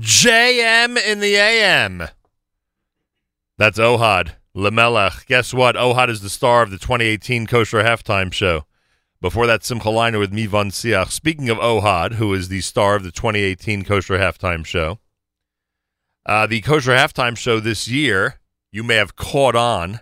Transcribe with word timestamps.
JM 0.00 0.98
in 0.98 1.20
the 1.20 1.36
AM. 1.36 2.08
That's 3.56 3.78
Ohad 3.78 4.32
Lamelech. 4.56 5.26
Guess 5.26 5.54
what? 5.54 5.76
Ohad 5.76 6.08
is 6.08 6.20
the 6.20 6.28
star 6.28 6.62
of 6.62 6.72
the 6.72 6.78
2018 6.78 7.46
Kosher 7.46 7.84
Halftime 7.84 8.32
Show. 8.32 8.66
Before 9.20 9.46
that, 9.46 9.62
Simcha 9.62 9.88
Leiner 9.88 10.18
with 10.18 10.32
Mivan 10.32 10.72
Siach. 10.72 11.12
Speaking 11.12 11.48
of 11.48 11.58
Ohad, 11.58 12.14
who 12.14 12.34
is 12.34 12.48
the 12.48 12.60
star 12.60 12.96
of 12.96 13.04
the 13.04 13.12
2018 13.12 13.84
Kosher 13.84 14.18
Halftime 14.18 14.66
Show, 14.66 14.98
uh, 16.26 16.48
the 16.48 16.60
Kosher 16.60 16.90
Halftime 16.90 17.36
Show 17.36 17.60
this 17.60 17.86
year, 17.86 18.40
you 18.72 18.82
may 18.82 18.96
have 18.96 19.14
caught 19.14 19.54
on 19.54 20.00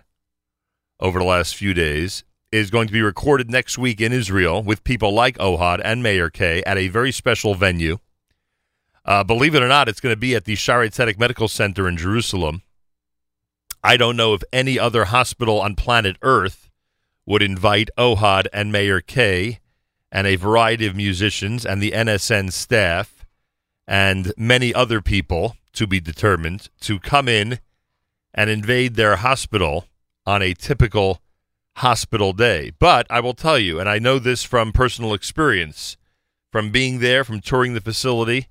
over 0.99 1.19
the 1.19 1.25
last 1.25 1.55
few 1.55 1.75
days, 1.75 2.23
is 2.51 2.71
going 2.71 2.87
to 2.87 2.93
be 2.93 3.01
recorded 3.01 3.51
next 3.51 3.77
week 3.77 4.01
in 4.01 4.11
Israel 4.11 4.63
with 4.63 4.83
people 4.83 5.13
like 5.13 5.37
Ohad 5.37 5.81
and 5.83 6.01
Meir 6.01 6.31
Kay 6.31 6.63
at 6.63 6.79
a 6.79 6.87
very 6.87 7.11
special 7.11 7.53
venue. 7.53 7.99
Uh, 9.05 9.23
believe 9.23 9.53
it 9.53 9.61
or 9.61 9.67
not, 9.67 9.89
it's 9.89 9.99
going 9.99 10.13
to 10.13 10.19
be 10.19 10.35
at 10.35 10.45
the 10.45 10.55
Shaare 10.55 10.89
Zedek 10.89 11.19
Medical 11.19 11.47
Center 11.47 11.87
in 11.87 11.97
Jerusalem. 11.97 12.61
I 13.83 13.97
don't 13.97 14.15
know 14.15 14.33
if 14.33 14.43
any 14.53 14.79
other 14.79 15.05
hospital 15.05 15.59
on 15.59 15.75
planet 15.75 16.17
Earth 16.21 16.69
would 17.25 17.41
invite 17.41 17.89
Ohad 17.97 18.47
and 18.53 18.71
Meir 18.71 19.01
Kay 19.01 19.59
and 20.11 20.25
a 20.25 20.37
variety 20.37 20.85
of 20.85 20.95
musicians 20.95 21.65
and 21.65 21.81
the 21.81 21.91
NSN 21.91 22.53
staff 22.53 23.25
and 23.85 24.31
many 24.37 24.73
other 24.73 25.01
people 25.01 25.57
to 25.73 25.85
be 25.85 25.99
determined 25.99 26.69
to 26.79 26.99
come 26.99 27.27
in 27.27 27.59
and 28.33 28.49
invade 28.49 28.95
their 28.95 29.17
hospital 29.17 29.85
on 30.25 30.41
a 30.41 30.53
typical 30.53 31.19
hospital 31.77 32.31
day. 32.31 32.71
But 32.79 33.05
I 33.09 33.19
will 33.19 33.33
tell 33.33 33.59
you, 33.59 33.79
and 33.79 33.89
I 33.89 33.99
know 33.99 34.19
this 34.19 34.43
from 34.43 34.71
personal 34.71 35.13
experience, 35.13 35.97
from 36.51 36.71
being 36.71 36.99
there, 36.99 37.23
from 37.23 37.41
touring 37.41 37.73
the 37.73 37.81
facility, 37.81 38.47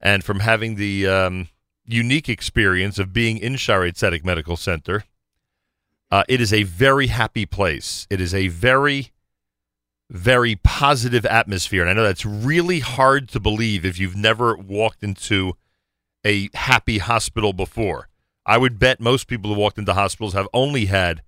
and 0.00 0.24
from 0.24 0.40
having 0.40 0.76
the 0.76 1.06
um, 1.06 1.48
unique 1.84 2.28
experience 2.28 2.98
of 2.98 3.12
being 3.12 3.38
in 3.38 3.54
Shaare 3.54 3.92
Zedek 3.92 4.24
Medical 4.24 4.56
Center, 4.56 5.04
uh, 6.10 6.24
it 6.28 6.40
is 6.40 6.52
a 6.52 6.64
very 6.64 7.08
happy 7.08 7.46
place. 7.46 8.06
It 8.10 8.20
is 8.20 8.34
a 8.34 8.48
very, 8.48 9.12
very 10.08 10.56
positive 10.56 11.24
atmosphere. 11.26 11.82
And 11.82 11.90
I 11.90 11.92
know 11.94 12.02
that's 12.02 12.26
really 12.26 12.80
hard 12.80 13.28
to 13.30 13.40
believe 13.40 13.84
if 13.84 13.98
you've 13.98 14.16
never 14.16 14.56
walked 14.56 15.02
into 15.02 15.54
a 16.24 16.48
happy 16.54 16.98
hospital 16.98 17.52
before. 17.52 18.08
I 18.44 18.58
would 18.58 18.78
bet 18.78 19.00
most 19.00 19.28
people 19.28 19.54
who 19.54 19.60
walked 19.60 19.78
into 19.78 19.94
hospitals 19.94 20.32
have 20.32 20.48
only 20.52 20.86
had, 20.86 21.22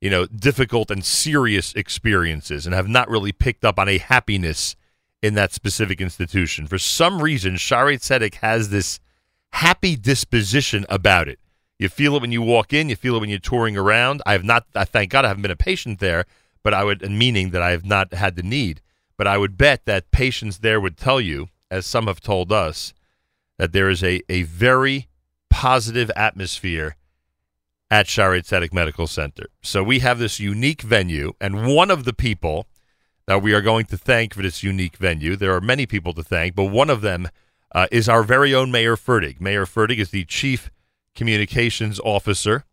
you 0.00 0.08
know, 0.08 0.26
difficult 0.26 0.90
and 0.90 1.04
serious 1.04 1.74
experiences 1.74 2.64
and 2.64 2.74
have 2.74 2.88
not 2.88 3.10
really 3.10 3.32
picked 3.32 3.64
up 3.64 3.78
on 3.78 3.88
a 3.88 3.98
happiness 3.98 4.76
in 5.24 5.32
that 5.32 5.54
specific 5.54 6.02
institution. 6.02 6.66
For 6.66 6.76
some 6.76 7.22
reason, 7.22 7.54
Shaare 7.54 7.98
Zedek 7.98 8.34
has 8.36 8.68
this 8.68 9.00
happy 9.54 9.96
disposition 9.96 10.84
about 10.90 11.28
it. 11.28 11.38
You 11.78 11.88
feel 11.88 12.14
it 12.16 12.20
when 12.20 12.30
you 12.30 12.42
walk 12.42 12.74
in. 12.74 12.90
You 12.90 12.96
feel 12.96 13.16
it 13.16 13.20
when 13.20 13.30
you're 13.30 13.38
touring 13.38 13.74
around. 13.74 14.20
I 14.26 14.32
have 14.32 14.44
not. 14.44 14.66
I 14.74 14.84
thank 14.84 15.10
God 15.10 15.24
I 15.24 15.28
haven't 15.28 15.40
been 15.40 15.50
a 15.50 15.56
patient 15.56 15.98
there, 15.98 16.26
but 16.62 16.74
I 16.74 16.84
would, 16.84 17.10
meaning 17.10 17.50
that 17.50 17.62
I 17.62 17.70
have 17.70 17.86
not 17.86 18.12
had 18.12 18.36
the 18.36 18.42
need. 18.42 18.82
But 19.16 19.26
I 19.26 19.38
would 19.38 19.56
bet 19.56 19.86
that 19.86 20.10
patients 20.10 20.58
there 20.58 20.78
would 20.78 20.98
tell 20.98 21.22
you, 21.22 21.48
as 21.70 21.86
some 21.86 22.06
have 22.06 22.20
told 22.20 22.52
us, 22.52 22.92
that 23.56 23.72
there 23.72 23.88
is 23.88 24.04
a 24.04 24.20
a 24.28 24.42
very 24.42 25.08
positive 25.48 26.10
atmosphere 26.14 26.96
at 27.90 28.06
Shaare 28.08 28.44
Zedek 28.44 28.74
Medical 28.74 29.06
Center. 29.06 29.46
So 29.62 29.82
we 29.82 30.00
have 30.00 30.18
this 30.18 30.38
unique 30.38 30.82
venue, 30.82 31.32
and 31.40 31.66
one 31.66 31.90
of 31.90 32.04
the 32.04 32.12
people 32.12 32.66
that 33.26 33.42
we 33.42 33.54
are 33.54 33.62
going 33.62 33.86
to 33.86 33.96
thank 33.96 34.34
for 34.34 34.42
this 34.42 34.62
unique 34.62 34.96
venue. 34.96 35.36
There 35.36 35.54
are 35.54 35.60
many 35.60 35.86
people 35.86 36.12
to 36.14 36.22
thank, 36.22 36.54
but 36.54 36.64
one 36.64 36.90
of 36.90 37.00
them 37.00 37.28
uh, 37.74 37.86
is 37.90 38.08
our 38.08 38.22
very 38.22 38.54
own 38.54 38.70
Meir 38.70 38.96
Fertig. 38.96 39.40
Meir 39.40 39.64
Fertig 39.64 39.98
is 39.98 40.10
the 40.10 40.24
chief 40.24 40.70
communications 41.14 42.00
officer 42.00 42.64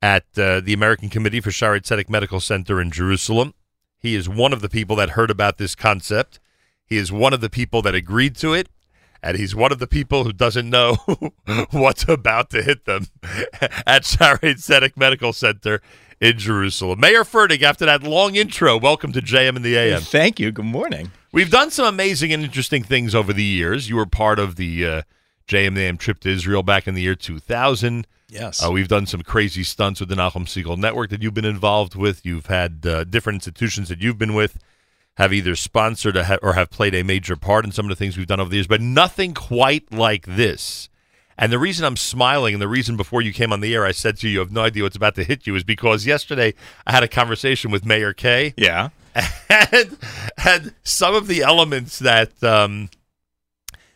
at 0.00 0.24
uh, 0.36 0.60
the 0.60 0.72
American 0.72 1.08
Committee 1.08 1.40
for 1.40 1.50
Shaare 1.50 1.80
Zedek 1.80 2.08
Medical 2.08 2.40
Center 2.40 2.80
in 2.80 2.90
Jerusalem. 2.90 3.54
He 3.98 4.14
is 4.14 4.28
one 4.28 4.52
of 4.52 4.60
the 4.60 4.68
people 4.68 4.96
that 4.96 5.10
heard 5.10 5.30
about 5.30 5.58
this 5.58 5.74
concept. 5.74 6.38
He 6.86 6.98
is 6.98 7.10
one 7.10 7.32
of 7.32 7.40
the 7.40 7.48
people 7.48 7.80
that 7.82 7.94
agreed 7.94 8.36
to 8.36 8.52
it, 8.52 8.68
and 9.22 9.38
he's 9.38 9.54
one 9.54 9.72
of 9.72 9.78
the 9.78 9.86
people 9.86 10.24
who 10.24 10.32
doesn't 10.32 10.68
know 10.68 10.96
what's 11.70 12.06
about 12.06 12.50
to 12.50 12.62
hit 12.62 12.84
them 12.84 13.06
at 13.86 14.02
Shaare 14.02 14.38
Zedek 14.40 14.96
Medical 14.96 15.32
Center 15.32 15.80
in 16.24 16.38
Jerusalem. 16.38 17.00
Meir 17.00 17.22
Fertig, 17.22 17.60
after 17.62 17.84
that 17.84 18.02
long 18.02 18.34
intro, 18.34 18.78
welcome 18.78 19.12
to 19.12 19.20
JM 19.20 19.56
and 19.56 19.64
the 19.64 19.76
AM. 19.76 20.00
Thank 20.00 20.40
you. 20.40 20.52
Good 20.52 20.64
morning. 20.64 21.12
We've 21.32 21.50
done 21.50 21.70
some 21.70 21.84
amazing 21.84 22.32
and 22.32 22.42
interesting 22.42 22.82
things 22.82 23.14
over 23.14 23.34
the 23.34 23.44
years. 23.44 23.90
You 23.90 23.96
were 23.96 24.06
part 24.06 24.38
of 24.38 24.56
the 24.56 24.86
uh, 24.86 25.02
JM 25.46 25.68
and 25.68 25.76
the 25.76 25.82
AM 25.82 25.98
trip 25.98 26.20
to 26.20 26.30
Israel 26.30 26.62
back 26.62 26.88
in 26.88 26.94
the 26.94 27.02
year 27.02 27.14
2000. 27.14 28.06
Yes. 28.30 28.64
Uh, 28.64 28.70
we've 28.70 28.88
done 28.88 29.04
some 29.04 29.20
crazy 29.20 29.62
stunts 29.62 30.00
with 30.00 30.08
the 30.08 30.14
Nachum 30.14 30.46
Segal 30.46 30.78
Network 30.78 31.10
that 31.10 31.22
you've 31.22 31.34
been 31.34 31.44
involved 31.44 31.94
with. 31.94 32.24
You've 32.24 32.46
had 32.46 32.86
uh, 32.86 33.04
different 33.04 33.36
institutions 33.36 33.90
that 33.90 34.00
you've 34.00 34.16
been 34.16 34.32
with 34.32 34.58
have 35.16 35.30
either 35.30 35.54
sponsored 35.54 36.16
or 36.42 36.54
have 36.54 36.70
played 36.70 36.94
a 36.94 37.02
major 37.02 37.36
part 37.36 37.66
in 37.66 37.70
some 37.70 37.84
of 37.84 37.90
the 37.90 37.96
things 37.96 38.16
we've 38.16 38.26
done 38.26 38.40
over 38.40 38.48
the 38.48 38.56
years, 38.56 38.66
but 38.66 38.80
nothing 38.80 39.34
quite 39.34 39.92
like 39.92 40.24
this. 40.24 40.88
And 41.36 41.52
the 41.52 41.58
reason 41.58 41.84
I'm 41.84 41.96
smiling 41.96 42.54
and 42.54 42.62
the 42.62 42.68
reason 42.68 42.96
before 42.96 43.22
you 43.22 43.32
came 43.32 43.52
on 43.52 43.60
the 43.60 43.74
air 43.74 43.84
I 43.84 43.92
said 43.92 44.16
to 44.18 44.28
you, 44.28 44.34
you 44.34 44.38
have 44.38 44.52
no 44.52 44.62
idea 44.62 44.82
what's 44.84 44.96
about 44.96 45.14
to 45.16 45.24
hit 45.24 45.46
you 45.46 45.54
is 45.56 45.64
because 45.64 46.06
yesterday 46.06 46.54
I 46.86 46.92
had 46.92 47.02
a 47.02 47.08
conversation 47.08 47.70
with 47.70 47.84
Meir 47.84 48.12
Kay. 48.12 48.54
Yeah. 48.56 48.90
And, 49.48 49.96
and 50.44 50.74
some 50.82 51.14
of 51.14 51.28
the 51.28 51.42
elements 51.42 51.98
that 52.00 52.42
um, 52.42 52.90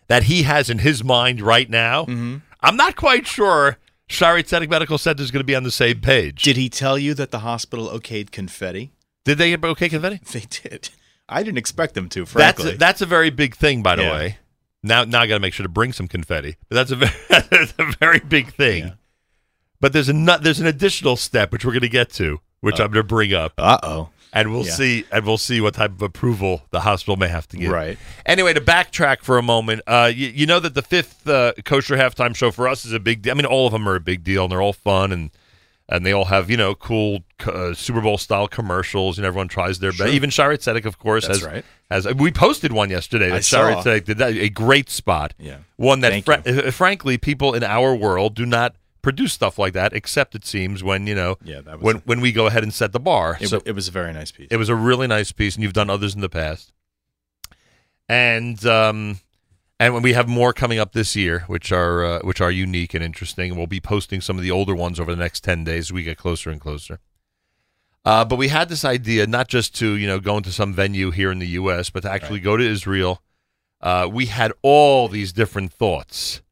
that 0.07 0.25
he 0.25 0.45
has 0.45 0.71
in 0.71 0.79
his 0.79 1.03
mind 1.03 1.41
right 1.41 1.69
now, 1.69 2.03
mm-hmm. 2.03 2.37
I'm 2.61 2.77
not 2.77 2.95
quite 2.97 3.27
sure 3.27 3.79
Shaare 4.09 4.43
Zedek 4.45 4.71
Medical 4.71 4.97
Center 4.97 5.23
is 5.23 5.31
going 5.31 5.41
to 5.41 5.45
be 5.47 5.55
on 5.57 5.65
the 5.65 5.71
same 5.71 6.01
page. 6.01 6.43
Did 6.43 6.57
he 6.57 6.69
tell 6.69 6.99
you 6.99 7.15
that 7.15 7.31
the 7.31 7.41
hospital 7.41 7.89
okayed 7.89 8.31
confetti? 8.31 8.93
Did 9.25 9.39
they 9.39 9.57
okay 9.57 9.89
confetti? 9.89 10.21
They 10.33 10.45
did. 10.49 10.91
I 11.29 11.43
didn't 11.43 11.59
expect 11.59 11.95
them 11.95 12.09
to. 12.11 12.25
Frankly, 12.25 12.65
that's 12.65 12.75
a, 12.75 12.79
that's 12.79 13.01
a 13.03 13.07
very 13.07 13.31
big 13.31 13.55
thing, 13.55 13.83
by 13.83 13.97
the 13.97 14.03
Yeah. 14.03 14.13
way. 14.13 14.39
Now, 14.83 15.05
now 15.05 15.21
I 15.23 15.27
got 15.27 15.35
to 15.35 15.41
make 15.41 15.55
sure 15.55 15.65
to 15.65 15.69
bring 15.69 15.93
some 15.93 16.09
confetti. 16.09 16.57
But 16.69 16.75
that's 16.77 16.91
a 16.91 16.97
very, 16.97 17.13
that's 17.51 17.75
a 17.79 17.93
very 18.01 18.21
big 18.21 18.53
thing. 18.55 18.85
Yeah. 18.85 18.93
But 19.81 19.93
there's 19.93 20.09
a 20.09 20.39
there's 20.43 20.61
an 20.61 20.67
additional 20.67 21.17
step 21.17 21.53
which 21.53 21.65
we're 21.65 21.73
going 21.73 21.83
to 21.83 21.89
get 21.89 22.11
to, 22.15 22.41
which 22.61 22.81
Oh. 22.81 22.85
I'm 22.85 22.91
going 22.91 23.05
to 23.05 23.09
bring 23.09 23.33
up, 23.35 23.53
Uh 23.59 23.79
oh. 23.83 24.09
and 24.33 24.53
we'll 24.53 24.67
Yeah. 24.67 24.73
see 24.73 25.05
and 25.13 25.25
we'll 25.25 25.39
see 25.39 25.61
what 25.61 25.75
type 25.75 25.93
of 25.93 26.03
approval 26.03 26.63
the 26.71 26.81
hospital 26.81 27.17
may 27.17 27.29
have 27.29 27.47
to 27.49 27.57
give. 27.57 27.71
Right. 27.71 27.97
Anyway, 28.27 28.55
to 28.55 28.61
backtrack 28.61 29.23
for 29.23 29.39
a 29.39 29.43
moment, 29.43 29.83
uh, 29.87 30.11
you, 30.13 30.29
you 30.29 30.47
know 30.47 30.59
that 30.61 30.75
the 30.75 30.83
fifth 30.83 31.29
uh, 31.29 31.53
kosher 31.65 31.97
halftime 31.97 32.35
show 32.35 32.51
for 32.51 32.67
us 32.69 32.85
is 32.85 32.93
a 32.93 33.01
big 33.01 33.23
deal. 33.23 33.33
I 33.33 33.35
mean, 33.35 33.47
all 33.47 33.67
of 33.67 33.73
them 33.73 33.89
are 33.89 33.95
a 33.95 34.01
big 34.01 34.25
deal, 34.25 34.45
and 34.45 34.53
they're 34.53 34.63
all 34.63 34.73
fun, 34.73 35.13
and 35.13 35.31
and 35.89 36.05
they 36.05 36.13
all 36.13 36.27
have 36.27 36.51
you 36.51 36.57
know 36.57 36.75
cool 36.75 37.21
uh, 37.47 37.73
Super 37.75 38.01
Bowl 38.01 38.19
style 38.19 38.49
commercials, 38.49 39.19
and 39.19 39.27
everyone 39.27 39.49
tries 39.49 39.79
their 39.79 39.93
Sure. 39.93 40.07
best. 40.07 40.15
Even 40.15 40.31
Shaare 40.31 40.57
Zedek, 40.59 40.85
of 40.85 40.99
course, 40.99 41.27
That's 41.27 41.41
has 41.41 41.47
right. 41.49 41.65
has 41.91 42.07
we 42.15 42.31
posted 42.31 42.73
one 42.73 42.91
yesterday. 42.91 43.29
That 43.29 43.37
I 43.37 43.39
Shaare 43.39 43.75
saw. 43.75 43.83
Zedek 43.85 44.05
did 44.05 44.19
that 44.19 44.33
a 44.35 44.49
great 44.51 44.91
spot. 44.91 45.35
Yeah. 45.39 45.59
One 45.77 46.01
that, 46.01 46.25
fr- 46.25 46.33
uh, 46.47 46.71
frankly, 46.71 47.17
people 47.19 47.55
in 47.55 47.63
our 47.65 47.95
world 47.95 48.35
do 48.35 48.45
not 48.47 48.77
produce 49.01 49.33
stuff 49.33 49.59
like 49.59 49.73
that, 49.75 49.93
except 49.93 50.35
it 50.35 50.45
seems 50.45 50.83
when 50.83 51.07
you 51.07 51.15
know 51.15 51.37
Yeah, 51.45 51.61
that 51.63 51.77
was 51.79 51.83
when 51.83 51.97
when 52.05 52.21
we 52.21 52.33
go 52.33 52.47
ahead 52.47 52.63
and 52.63 52.75
set 52.75 52.93
the 52.93 53.01
bar. 53.01 53.39
It, 53.41 53.49
so 53.49 53.63
it 53.65 53.73
was 53.73 53.89
a 53.89 53.93
very 53.93 54.13
nice 54.13 54.31
piece. 54.33 54.49
it 54.51 54.57
was 54.57 54.69
a 54.69 54.75
really 54.75 55.07
nice 55.07 55.33
piece, 55.33 55.55
and 55.55 55.63
you've 55.63 55.73
done 55.73 55.89
others 55.89 56.15
in 56.15 56.21
the 56.21 56.29
past. 56.29 56.73
And 58.09 58.65
um, 58.67 59.21
and 59.81 59.95
when 59.95 60.03
we 60.03 60.13
have 60.13 60.29
more 60.29 60.53
coming 60.53 60.79
up 60.79 60.93
this 60.93 61.15
year, 61.15 61.45
which 61.47 61.71
are 61.73 62.05
uh, 62.05 62.19
which 62.21 62.41
are 62.41 62.51
unique 62.51 62.95
and 62.95 63.05
interesting, 63.05 63.51
and 63.51 63.59
we'll 63.59 63.67
be 63.67 63.81
posting 63.81 64.21
some 64.21 64.37
of 64.37 64.43
the 64.43 64.51
older 64.51 64.75
ones 64.75 64.99
over 64.99 65.15
the 65.15 65.21
next 65.21 65.45
ten 65.45 65.65
days. 65.65 65.87
as 65.87 65.93
We 65.93 66.03
get 66.03 66.19
closer 66.19 66.51
and 66.51 66.61
closer. 66.61 66.99
Uh, 68.05 68.25
but 68.25 68.37
we 68.37 68.49
had 68.49 68.69
this 68.69 68.85
idea 68.85 69.27
not 69.27 69.49
just 69.49 69.75
to 69.77 69.97
you 69.97 70.07
know 70.07 70.19
go 70.19 70.37
into 70.37 70.51
some 70.51 70.73
venue 70.73 71.11
here 71.11 71.31
in 71.31 71.39
the 71.39 71.49
U.S., 71.49 71.91
but 71.91 72.03
to 72.03 72.11
actually 72.11 72.41
go 72.41 72.57
to 72.57 72.65
Israel. 72.65 73.23
Uh, 73.81 74.09
we 74.11 74.27
had 74.27 74.53
all 74.63 75.07
these 75.07 75.33
different 75.33 75.73
thoughts. 75.73 76.43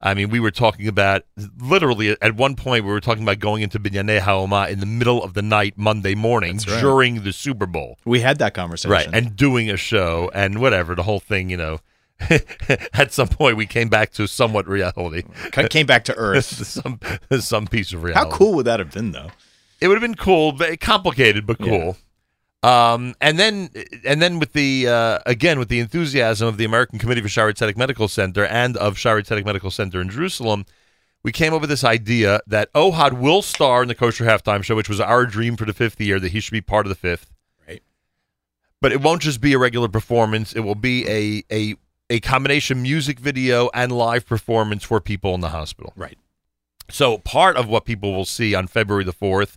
I 0.00 0.12
mean, 0.12 0.28
we 0.28 0.38
were 0.38 0.50
talking 0.50 0.86
about 0.86 1.24
literally 1.58 2.16
at 2.20 2.36
one 2.36 2.56
point 2.56 2.84
we 2.84 2.90
were 2.90 3.00
talking 3.00 3.22
about 3.22 3.38
going 3.38 3.62
into 3.62 3.78
Binyanei 3.80 4.20
Haoma 4.20 4.68
in 4.68 4.80
the 4.80 4.86
middle 4.86 5.22
of 5.22 5.32
the 5.32 5.42
night 5.42 5.74
Monday 5.76 6.14
morning 6.14 6.58
right. 6.68 6.80
during 6.80 7.22
the 7.22 7.32
Super 7.32 7.66
Bowl, 7.66 7.98
we 8.04 8.20
had 8.20 8.38
that 8.38 8.52
conversation. 8.52 8.90
right? 8.90 9.08
And 9.10 9.34
doing 9.34 9.70
a 9.70 9.78
show 9.78 10.30
and 10.34 10.60
whatever 10.60 10.94
the 10.94 11.02
whole 11.02 11.20
thing, 11.20 11.50
you 11.50 11.56
know. 11.56 11.80
at 12.92 13.12
some 13.12 13.28
point, 13.28 13.56
we 13.56 13.66
came 13.66 13.88
back 13.88 14.12
to 14.12 14.26
somewhat 14.26 14.66
reality, 14.68 15.22
came 15.70 15.86
back 15.86 16.04
to 16.04 16.14
Earth. 16.14 16.44
some 16.66 17.00
some 17.40 17.66
piece 17.66 17.92
of 17.92 18.02
reality. 18.02 18.30
How 18.30 18.36
cool 18.36 18.54
would 18.54 18.66
that 18.66 18.78
have 18.78 18.92
been, 18.92 19.12
though? 19.12 19.30
It 19.80 19.88
would 19.88 19.94
have 19.94 20.02
been 20.02 20.14
cool, 20.14 20.52
but 20.52 20.80
complicated, 20.80 21.46
but 21.46 21.60
Yeah. 21.60 21.66
cool. 21.68 21.96
Um, 22.62 23.14
and 23.20 23.38
then, 23.38 23.68
and 24.06 24.22
then 24.22 24.38
with 24.38 24.54
the 24.54 24.88
uh, 24.88 25.18
again 25.26 25.58
with 25.58 25.68
the 25.68 25.80
enthusiasm 25.80 26.48
of 26.48 26.56
the 26.56 26.64
American 26.64 26.98
Committee 26.98 27.20
for 27.20 27.28
Zedek 27.28 27.76
Medical 27.76 28.08
Center 28.08 28.46
and 28.46 28.76
of 28.78 28.96
Zedek 28.96 29.44
Medical 29.44 29.70
Center 29.70 30.00
in 30.00 30.08
Jerusalem, 30.08 30.64
we 31.22 31.30
came 31.30 31.52
up 31.52 31.60
with 31.60 31.68
this 31.68 31.84
idea 31.84 32.40
that 32.46 32.72
Ohad 32.72 33.20
will 33.20 33.42
star 33.42 33.82
in 33.82 33.88
the 33.88 33.94
Kosher 33.94 34.24
Halftime 34.24 34.62
Show, 34.62 34.76
which 34.76 34.88
was 34.88 34.98
our 35.00 35.26
dream 35.26 35.56
for 35.56 35.66
the 35.66 35.74
fifth 35.74 36.00
year 36.00 36.18
that 36.18 36.32
he 36.32 36.40
should 36.40 36.52
be 36.52 36.62
part 36.62 36.86
of 36.86 36.88
the 36.88 36.94
fifth. 36.94 37.30
Right. 37.68 37.82
But 38.80 38.92
it 38.92 39.02
won't 39.02 39.20
just 39.20 39.42
be 39.42 39.52
a 39.52 39.58
regular 39.58 39.88
performance; 39.88 40.54
it 40.54 40.60
will 40.60 40.74
be 40.74 41.06
a 41.06 41.44
a 41.52 41.74
a 42.10 42.20
combination 42.20 42.82
music 42.82 43.18
video 43.18 43.70
and 43.72 43.92
live 43.92 44.26
performance 44.26 44.84
for 44.84 45.00
people 45.00 45.34
in 45.34 45.40
the 45.40 45.50
hospital. 45.50 45.92
Right. 45.96 46.18
So 46.90 47.18
part 47.18 47.56
of 47.56 47.68
what 47.68 47.84
people 47.84 48.12
will 48.12 48.26
see 48.26 48.54
on 48.54 48.66
February 48.66 49.04
the 49.04 49.12
4th 49.12 49.56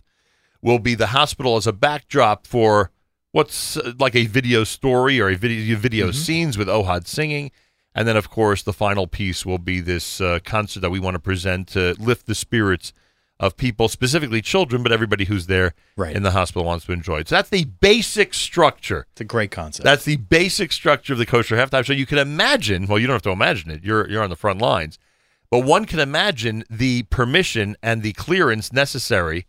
will 0.62 0.78
be 0.78 0.94
the 0.94 1.08
hospital 1.08 1.56
as 1.56 1.66
a 1.66 1.72
backdrop 1.72 2.46
for 2.46 2.90
what's 3.32 3.76
uh, 3.76 3.92
like 3.98 4.16
a 4.16 4.26
video 4.26 4.64
story 4.64 5.20
or 5.20 5.28
a 5.28 5.36
video 5.36 5.76
video 5.76 6.10
scenes 6.10 6.56
with 6.56 6.68
Ohad 6.68 7.06
singing. 7.06 7.50
And 7.94 8.06
then, 8.06 8.16
of 8.16 8.30
course, 8.30 8.62
the 8.62 8.72
final 8.72 9.06
piece 9.06 9.44
will 9.44 9.58
be 9.58 9.80
this 9.80 10.20
uh, 10.20 10.38
concert 10.44 10.80
that 10.80 10.90
we 10.90 11.00
want 11.00 11.14
to 11.14 11.20
present 11.20 11.68
to 11.68 11.94
lift 11.98 12.26
the 12.26 12.34
spirits 12.34 12.92
of 13.40 13.56
people, 13.56 13.88
specifically 13.88 14.42
children, 14.42 14.82
but 14.82 14.90
everybody 14.90 15.24
who's 15.26 15.46
there 15.46 15.72
Right. 15.96 16.14
in 16.16 16.22
the 16.24 16.32
hospital 16.32 16.64
wants 16.64 16.84
to 16.86 16.92
enjoy 16.92 17.18
it. 17.20 17.28
So 17.28 17.36
that's 17.36 17.50
the 17.50 17.64
basic 17.64 18.34
structure. 18.34 19.06
It's 19.12 19.20
a 19.20 19.24
great 19.24 19.50
concept. 19.52 19.84
That's 19.84 20.04
the 20.04 20.16
basic 20.16 20.72
structure 20.72 21.12
of 21.12 21.18
the 21.20 21.26
kosher 21.26 21.56
halftime. 21.56 21.86
So 21.86 21.92
you 21.92 22.06
can 22.06 22.18
imagine. 22.18 22.86
Well, 22.86 22.98
you 22.98 23.06
don't 23.06 23.14
have 23.14 23.22
to 23.22 23.30
imagine 23.30 23.70
it. 23.70 23.84
You're 23.84 24.08
you're 24.10 24.22
on 24.24 24.30
the 24.30 24.36
front 24.36 24.60
lines, 24.60 24.98
but 25.50 25.60
one 25.60 25.84
can 25.84 26.00
imagine 26.00 26.64
the 26.68 27.04
permission 27.04 27.76
and 27.82 28.02
the 28.02 28.12
clearance 28.14 28.72
necessary 28.72 29.46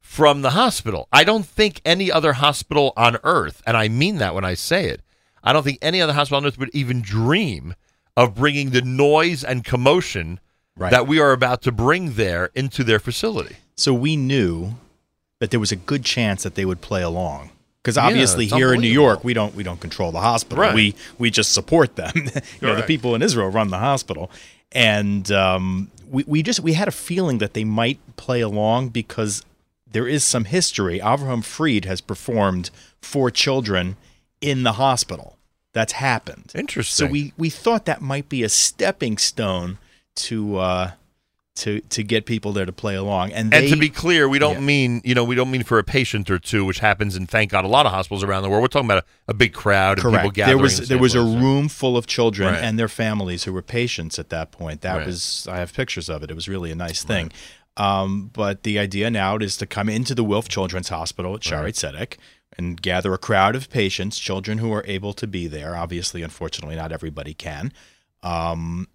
from 0.00 0.42
the 0.42 0.50
hospital. 0.50 1.08
I 1.12 1.24
don't 1.24 1.46
think 1.46 1.80
any 1.84 2.12
other 2.12 2.34
hospital 2.34 2.92
on 2.96 3.16
earth, 3.24 3.62
and 3.66 3.76
I 3.76 3.88
mean 3.88 4.18
that 4.18 4.34
when 4.34 4.44
I 4.44 4.54
say 4.54 4.84
it, 4.86 5.00
I 5.42 5.52
don't 5.52 5.62
think 5.64 5.78
any 5.82 6.00
other 6.00 6.12
hospital 6.12 6.36
on 6.38 6.46
earth 6.46 6.58
would 6.58 6.70
even 6.74 7.02
dream 7.02 7.74
of 8.16 8.34
bringing 8.34 8.70
the 8.70 8.82
noise 8.82 9.42
and 9.42 9.64
commotion 9.64 10.38
Right. 10.76 10.90
that 10.90 11.06
we 11.06 11.20
are 11.20 11.32
about 11.32 11.62
to 11.62 11.72
bring 11.72 12.14
there 12.14 12.50
into 12.54 12.82
their 12.82 12.98
facility. 12.98 13.56
so 13.76 13.94
we 13.94 14.16
knew 14.16 14.74
that 15.38 15.50
there 15.50 15.60
was 15.60 15.70
a 15.70 15.76
good 15.76 16.04
chance 16.04 16.42
that 16.42 16.54
they 16.54 16.64
would 16.64 16.80
play 16.80 17.02
along. 17.02 17.50
Because 17.82 17.98
obviously 17.98 18.46
it's 18.46 18.54
here 18.54 18.72
in 18.72 18.80
New. 18.80 18.88
York 18.88 19.24
we 19.24 19.34
don't 19.34 19.54
we 19.54 19.62
don't 19.62 19.80
control 19.80 20.10
the 20.10 20.20
hospital. 20.20 20.62
Right. 20.62 20.74
We 20.74 20.94
we 21.18 21.30
just 21.30 21.52
support 21.52 21.96
them. 21.96 22.12
you 22.60 22.66
know, 22.66 22.74
the 22.74 22.82
people 22.82 23.14
in 23.14 23.20
Israel 23.20 23.48
run 23.48 23.68
the 23.68 23.78
hospital. 23.78 24.30
And 24.72 25.30
um, 25.30 25.90
we, 26.10 26.24
we 26.26 26.42
just 26.42 26.60
we 26.60 26.72
had 26.72 26.88
a 26.88 26.92
feeling 26.92 27.38
that 27.38 27.52
they 27.52 27.62
might 27.64 27.98
play 28.16 28.40
along 28.40 28.88
because 28.88 29.44
there 29.86 30.08
is 30.08 30.24
some 30.24 30.46
history. 30.46 30.98
Avraham 30.98 31.44
Fried 31.44 31.84
has 31.84 32.00
performed 32.00 32.70
for 33.02 33.30
children 33.30 33.96
in 34.40 34.62
the 34.62 34.72
hospital. 34.72 35.36
That's 35.74 35.92
happened. 35.92 36.52
Interesting. 36.54 37.06
So 37.06 37.12
we 37.12 37.34
we 37.36 37.50
thought 37.50 37.84
that 37.84 38.00
might 38.00 38.30
be 38.30 38.42
a 38.42 38.48
stepping 38.48 39.18
stone 39.18 39.76
to 40.16 40.56
uh, 40.58 40.90
to 41.56 41.80
to 41.80 42.02
get 42.02 42.26
people 42.26 42.52
there 42.52 42.66
to 42.66 42.72
play 42.72 42.96
along. 42.96 43.32
And 43.32 43.52
they, 43.52 43.58
And 43.58 43.68
to 43.68 43.76
be 43.76 43.88
clear, 43.88 44.28
we 44.28 44.38
don't 44.40 44.54
Yeah. 44.54 44.60
mean 44.60 45.00
you 45.04 45.14
know 45.14 45.22
we 45.24 45.34
don't 45.34 45.50
mean 45.50 45.62
for 45.62 45.78
a 45.78 45.84
patient 45.84 46.28
or 46.30 46.38
two, 46.38 46.64
which 46.64 46.80
happens 46.80 47.14
in 47.16 47.26
thank 47.26 47.50
God 47.52 47.64
a 47.64 47.68
lot 47.68 47.86
of 47.86 47.92
hospitals 47.92 48.24
around 48.24 48.42
the 48.42 48.48
world. 48.50 48.62
We're 48.62 48.68
talking 48.68 48.86
about 48.90 49.04
a, 49.28 49.30
a 49.30 49.34
big 49.34 49.52
crowd 49.52 49.98
and 49.98 50.04
people 50.04 50.18
correct, 50.18 50.34
gathering. 50.34 50.56
there 50.56 50.62
was 50.62 50.80
the 50.80 50.86
there 50.86 50.98
was 50.98 51.14
a 51.14 51.20
room 51.22 51.68
full 51.68 51.96
of 51.96 52.06
children 52.06 52.54
Right. 52.54 52.62
and 52.62 52.78
their 52.78 52.88
families 52.88 53.44
who 53.44 53.52
were 53.52 53.62
patients 53.62 54.18
at 54.18 54.30
that 54.30 54.50
point. 54.50 54.80
That 54.80 54.96
Right. 54.98 55.06
was 55.06 55.46
I 55.50 55.58
have 55.58 55.72
pictures 55.72 56.08
of 56.08 56.22
it. 56.24 56.30
It 56.30 56.34
was 56.34 56.48
really 56.48 56.70
a 56.72 56.76
nice 56.76 57.04
thing. 57.04 57.30
Um, 57.76 58.30
but 58.32 58.62
the 58.62 58.78
idea 58.78 59.10
now 59.10 59.36
is 59.36 59.56
to 59.56 59.66
come 59.66 59.88
into 59.88 60.14
the 60.14 60.22
Wilf 60.22 60.48
Children's 60.48 60.90
Hospital 60.90 61.34
at 61.34 61.40
Shaare 61.40 61.72
Zedek 61.72 62.18
and 62.56 62.80
gather 62.80 63.12
a 63.12 63.18
crowd 63.18 63.56
of 63.56 63.68
patients, 63.68 64.16
children 64.20 64.58
who 64.58 64.72
are 64.72 64.84
able 64.86 65.12
to 65.14 65.26
be 65.26 65.48
there. 65.48 65.74
Obviously, 65.74 66.22
unfortunately, 66.22 66.76
not 66.76 66.92
everybody 66.92 67.34
can. 67.34 67.72
Um, 68.22 68.86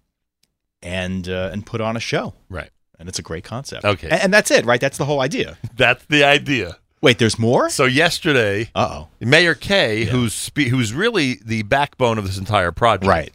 and 0.82 1.28
uh, 1.28 1.50
and 1.52 1.64
put 1.66 1.80
on 1.80 1.96
a 1.96 2.00
show. 2.00 2.34
Right. 2.48 2.70
and 2.98 3.08
it's 3.08 3.18
a 3.18 3.22
great 3.22 3.44
concept. 3.44 3.84
Okay. 3.84 4.08
and, 4.10 4.20
and 4.22 4.34
that's 4.34 4.50
it, 4.50 4.64
right? 4.66 4.80
That's 4.80 4.98
the 4.98 5.04
whole 5.06 5.20
idea. 5.20 5.56
That's 5.76 6.04
the 6.06 6.24
idea. 6.24 6.76
Wait, 7.02 7.18
there's 7.18 7.38
more? 7.38 7.70
So 7.70 7.84
yesterday, 7.86 8.68
Uh 8.74 8.88
oh. 9.04 9.08
Meir 9.20 9.54
Kay, 9.54 10.00
Yeah. 10.04 10.10
who's 10.10 10.34
spe- 10.34 10.68
who's 10.70 10.92
really 10.92 11.38
the 11.44 11.62
backbone 11.62 12.18
of 12.18 12.26
this 12.26 12.36
entire 12.36 12.72
project, 12.72 13.08
Right, 13.08 13.32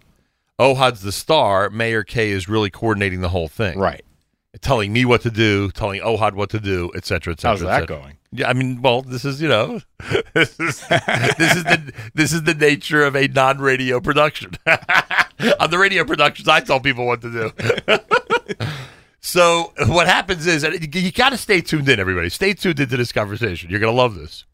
Ohad's 0.60 1.02
the 1.02 1.12
star. 1.12 1.70
Meir 1.72 2.04
Kay 2.04 2.30
is 2.30 2.48
really 2.48 2.70
coordinating 2.70 3.22
the 3.22 3.30
whole 3.30 3.48
thing, 3.48 3.80
right. 3.80 4.04
telling 4.62 4.94
me 4.94 5.04
what 5.04 5.22
to 5.24 5.32
do, 5.32 5.72
telling 5.72 6.00
Ohad 6.02 6.34
what 6.34 6.52
to 6.52 6.60
do, 6.60 6.92
et 6.96 7.06
cetera, 7.06 7.34
et 7.34 7.40
cetera. 7.40 7.68
How's 7.72 7.80
that 7.82 7.88
going? 7.88 8.18
Yeah, 8.32 8.50
I 8.50 8.54
mean, 8.54 8.82
well, 8.84 9.02
this 9.02 9.26
is 9.26 9.42
you 9.42 9.48
know, 9.48 9.82
this 10.36 10.60
is 10.60 10.80
this 10.88 11.56
is 11.56 11.64
the 11.64 11.94
this 12.14 12.34
is 12.34 12.44
the 12.44 12.54
nature 12.54 13.04
of 13.04 13.16
a 13.16 13.28
non-radio 13.30 14.00
production. 14.00 14.52
On 15.60 15.70
the 15.70 15.78
radio 15.78 16.06
productions, 16.06 16.48
I 16.48 16.62
tell 16.62 16.80
people 16.80 17.06
what 17.06 17.22
to 17.22 17.32
do. 17.32 17.52
so 19.22 19.74
what 19.88 20.08
happens 20.08 20.48
is, 20.48 20.64
and 20.64 20.96
you 20.96 21.12
got 21.12 21.30
to 21.30 21.38
stay 21.38 21.62
tuned 21.62 21.90
in, 21.90 22.00
everybody. 22.00 22.30
Stay 22.30 22.54
tuned 22.54 22.80
into 22.80 22.98
this 22.98 23.12
conversation. 23.12 23.70
You're 23.70 23.80
going 23.80 23.94
to 23.94 23.98
love 23.98 24.16
this. 24.16 24.46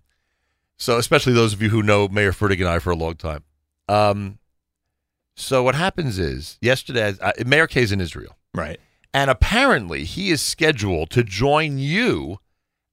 So, 0.78 0.98
especially 0.98 1.34
those 1.34 1.54
of 1.54 1.62
you 1.62 1.70
who 1.70 1.84
know 1.84 2.08
Meir 2.08 2.32
Fertig 2.32 2.60
and 2.60 2.68
I 2.68 2.80
for 2.80 2.90
a 2.90 2.96
long 2.96 3.14
time. 3.16 3.44
Um, 3.88 4.40
so 5.36 5.62
what 5.62 5.76
happens 5.76 6.18
is, 6.18 6.58
yesterday, 6.62 7.14
uh, 7.22 7.32
Meir 7.46 7.68
Kay's 7.68 7.92
in 7.92 8.02
Israel. 8.02 8.36
Right. 8.54 8.80
And 9.14 9.30
apparently, 9.30 10.06
he 10.06 10.32
is 10.32 10.42
scheduled 10.42 11.12
to 11.12 11.24
join 11.24 11.78
you 11.78 12.40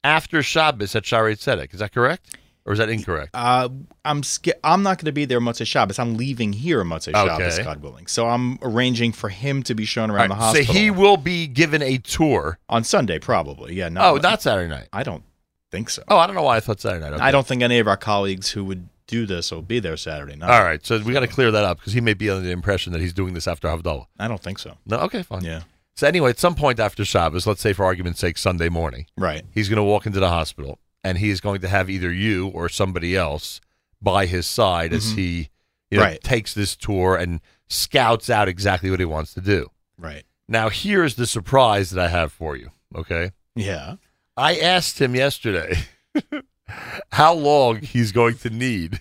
after 0.04 0.42
Shabbos 0.42 0.94
at 0.94 1.04
Shaare 1.04 1.32
Zedek. 1.32 1.72
Is 1.72 1.80
that 1.80 1.92
correct? 1.92 2.36
Or 2.68 2.72
is 2.72 2.78
that 2.80 2.90
incorrect? 2.90 3.30
Uh, 3.32 3.70
I'm 4.04 4.22
I'm 4.62 4.82
not 4.82 4.98
going 4.98 5.06
to 5.06 5.12
be 5.12 5.24
there 5.24 5.40
Motzei 5.40 5.66
Shabbos. 5.66 5.98
I'm 5.98 6.18
leaving 6.18 6.52
here 6.52 6.84
Motzei 6.84 7.12
Shabbos, 7.12 7.54
Okay. 7.54 7.64
God 7.64 7.80
willing. 7.82 8.06
So 8.06 8.28
I'm 8.28 8.58
arranging 8.60 9.12
for 9.12 9.30
him 9.30 9.62
to 9.62 9.74
be 9.74 9.86
shown 9.86 10.10
around 10.10 10.28
the 10.28 10.34
right, 10.34 10.40
so 10.40 10.58
hospital 10.58 10.74
he 10.74 10.90
will 10.90 11.16
be 11.16 11.46
given 11.46 11.80
a 11.80 11.96
tour. 11.96 12.58
on 12.68 12.84
Sunday, 12.84 13.18
probably. 13.18 13.74
Yeah. 13.74 13.88
No, 13.88 14.02
Oh, 14.02 14.16
not 14.16 14.42
Saturday 14.42 14.68
night. 14.68 14.88
I 14.92 15.02
don't 15.02 15.24
think 15.70 15.88
so. 15.88 16.02
Oh, 16.08 16.18
I 16.18 16.26
don't 16.26 16.36
know 16.36 16.42
why 16.42 16.56
I 16.58 16.60
thought 16.60 16.78
Saturday 16.78 17.02
night. 17.02 17.14
Okay. 17.14 17.22
I 17.24 17.30
don't 17.30 17.46
think 17.46 17.62
any 17.62 17.78
of 17.78 17.88
our 17.88 17.96
colleagues 17.96 18.50
who 18.50 18.64
would 18.66 18.86
do 19.06 19.24
this 19.24 19.50
will 19.50 19.62
be 19.62 19.80
there 19.80 19.96
Saturday 19.96 20.36
night. 20.36 20.50
All 20.50 20.62
right, 20.62 20.84
so 20.84 20.98
we 21.00 21.14
got 21.14 21.20
to 21.20 21.26
clear 21.26 21.50
that 21.50 21.64
up 21.64 21.78
because 21.78 21.94
he 21.94 22.02
may 22.02 22.12
be 22.12 22.28
under 22.28 22.44
the 22.44 22.52
impression 22.52 22.92
that 22.92 23.00
he's 23.00 23.14
doing 23.14 23.32
this 23.32 23.48
after 23.48 23.66
Havdalah. 23.68 24.04
I 24.18 24.28
don't 24.28 24.42
think 24.42 24.58
so. 24.58 24.76
No, 24.84 24.98
okay, 24.98 25.22
fine. 25.22 25.42
Yeah. 25.42 25.62
So 25.96 26.06
anyway, 26.06 26.28
at 26.30 26.38
some 26.38 26.54
point 26.54 26.78
after 26.78 27.02
Shabbos, 27.06 27.46
let's 27.46 27.62
say 27.62 27.72
for 27.72 27.86
argument's 27.86 28.20
sake, 28.20 28.36
Sunday 28.36 28.68
morning, 28.68 29.06
Right. 29.16 29.44
he's 29.52 29.70
going 29.70 29.78
to 29.78 29.82
walk 29.82 30.04
into 30.04 30.20
the 30.20 30.28
hospital 30.28 30.78
and 31.02 31.18
he 31.18 31.30
is 31.30 31.40
going 31.40 31.60
to 31.60 31.68
have 31.68 31.88
either 31.88 32.12
you 32.12 32.48
or 32.48 32.68
somebody 32.68 33.16
else 33.16 33.60
by 34.00 34.26
his 34.26 34.46
side 34.46 34.92
as 34.92 35.06
mm-hmm. 35.06 35.18
he 35.18 35.48
you 35.90 35.98
know, 35.98 36.04
Right. 36.04 36.22
takes 36.22 36.54
this 36.54 36.76
tour 36.76 37.16
and 37.16 37.40
scouts 37.68 38.28
out 38.28 38.48
exactly 38.48 38.90
what 38.90 39.00
he 39.00 39.06
wants 39.06 39.34
to 39.34 39.40
do. 39.40 39.70
Right. 39.96 40.24
Now, 40.48 40.68
here's 40.68 41.16
the 41.16 41.26
surprise 41.26 41.90
that 41.90 42.04
I 42.04 42.08
have 42.08 42.32
for 42.32 42.56
you. 42.56 42.70
Okay. 42.94 43.32
Yeah. 43.54 43.96
I 44.36 44.56
asked 44.58 45.00
him 45.00 45.14
yesterday 45.14 45.78
how 47.12 47.34
long 47.34 47.80
he's 47.80 48.12
going 48.12 48.36
to 48.38 48.50
need 48.50 49.00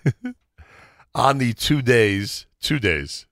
on 1.15 1.37
the 1.37 1.53
two 1.53 1.81
days, 1.81 2.47
two 2.61 2.79
days, 2.79 3.27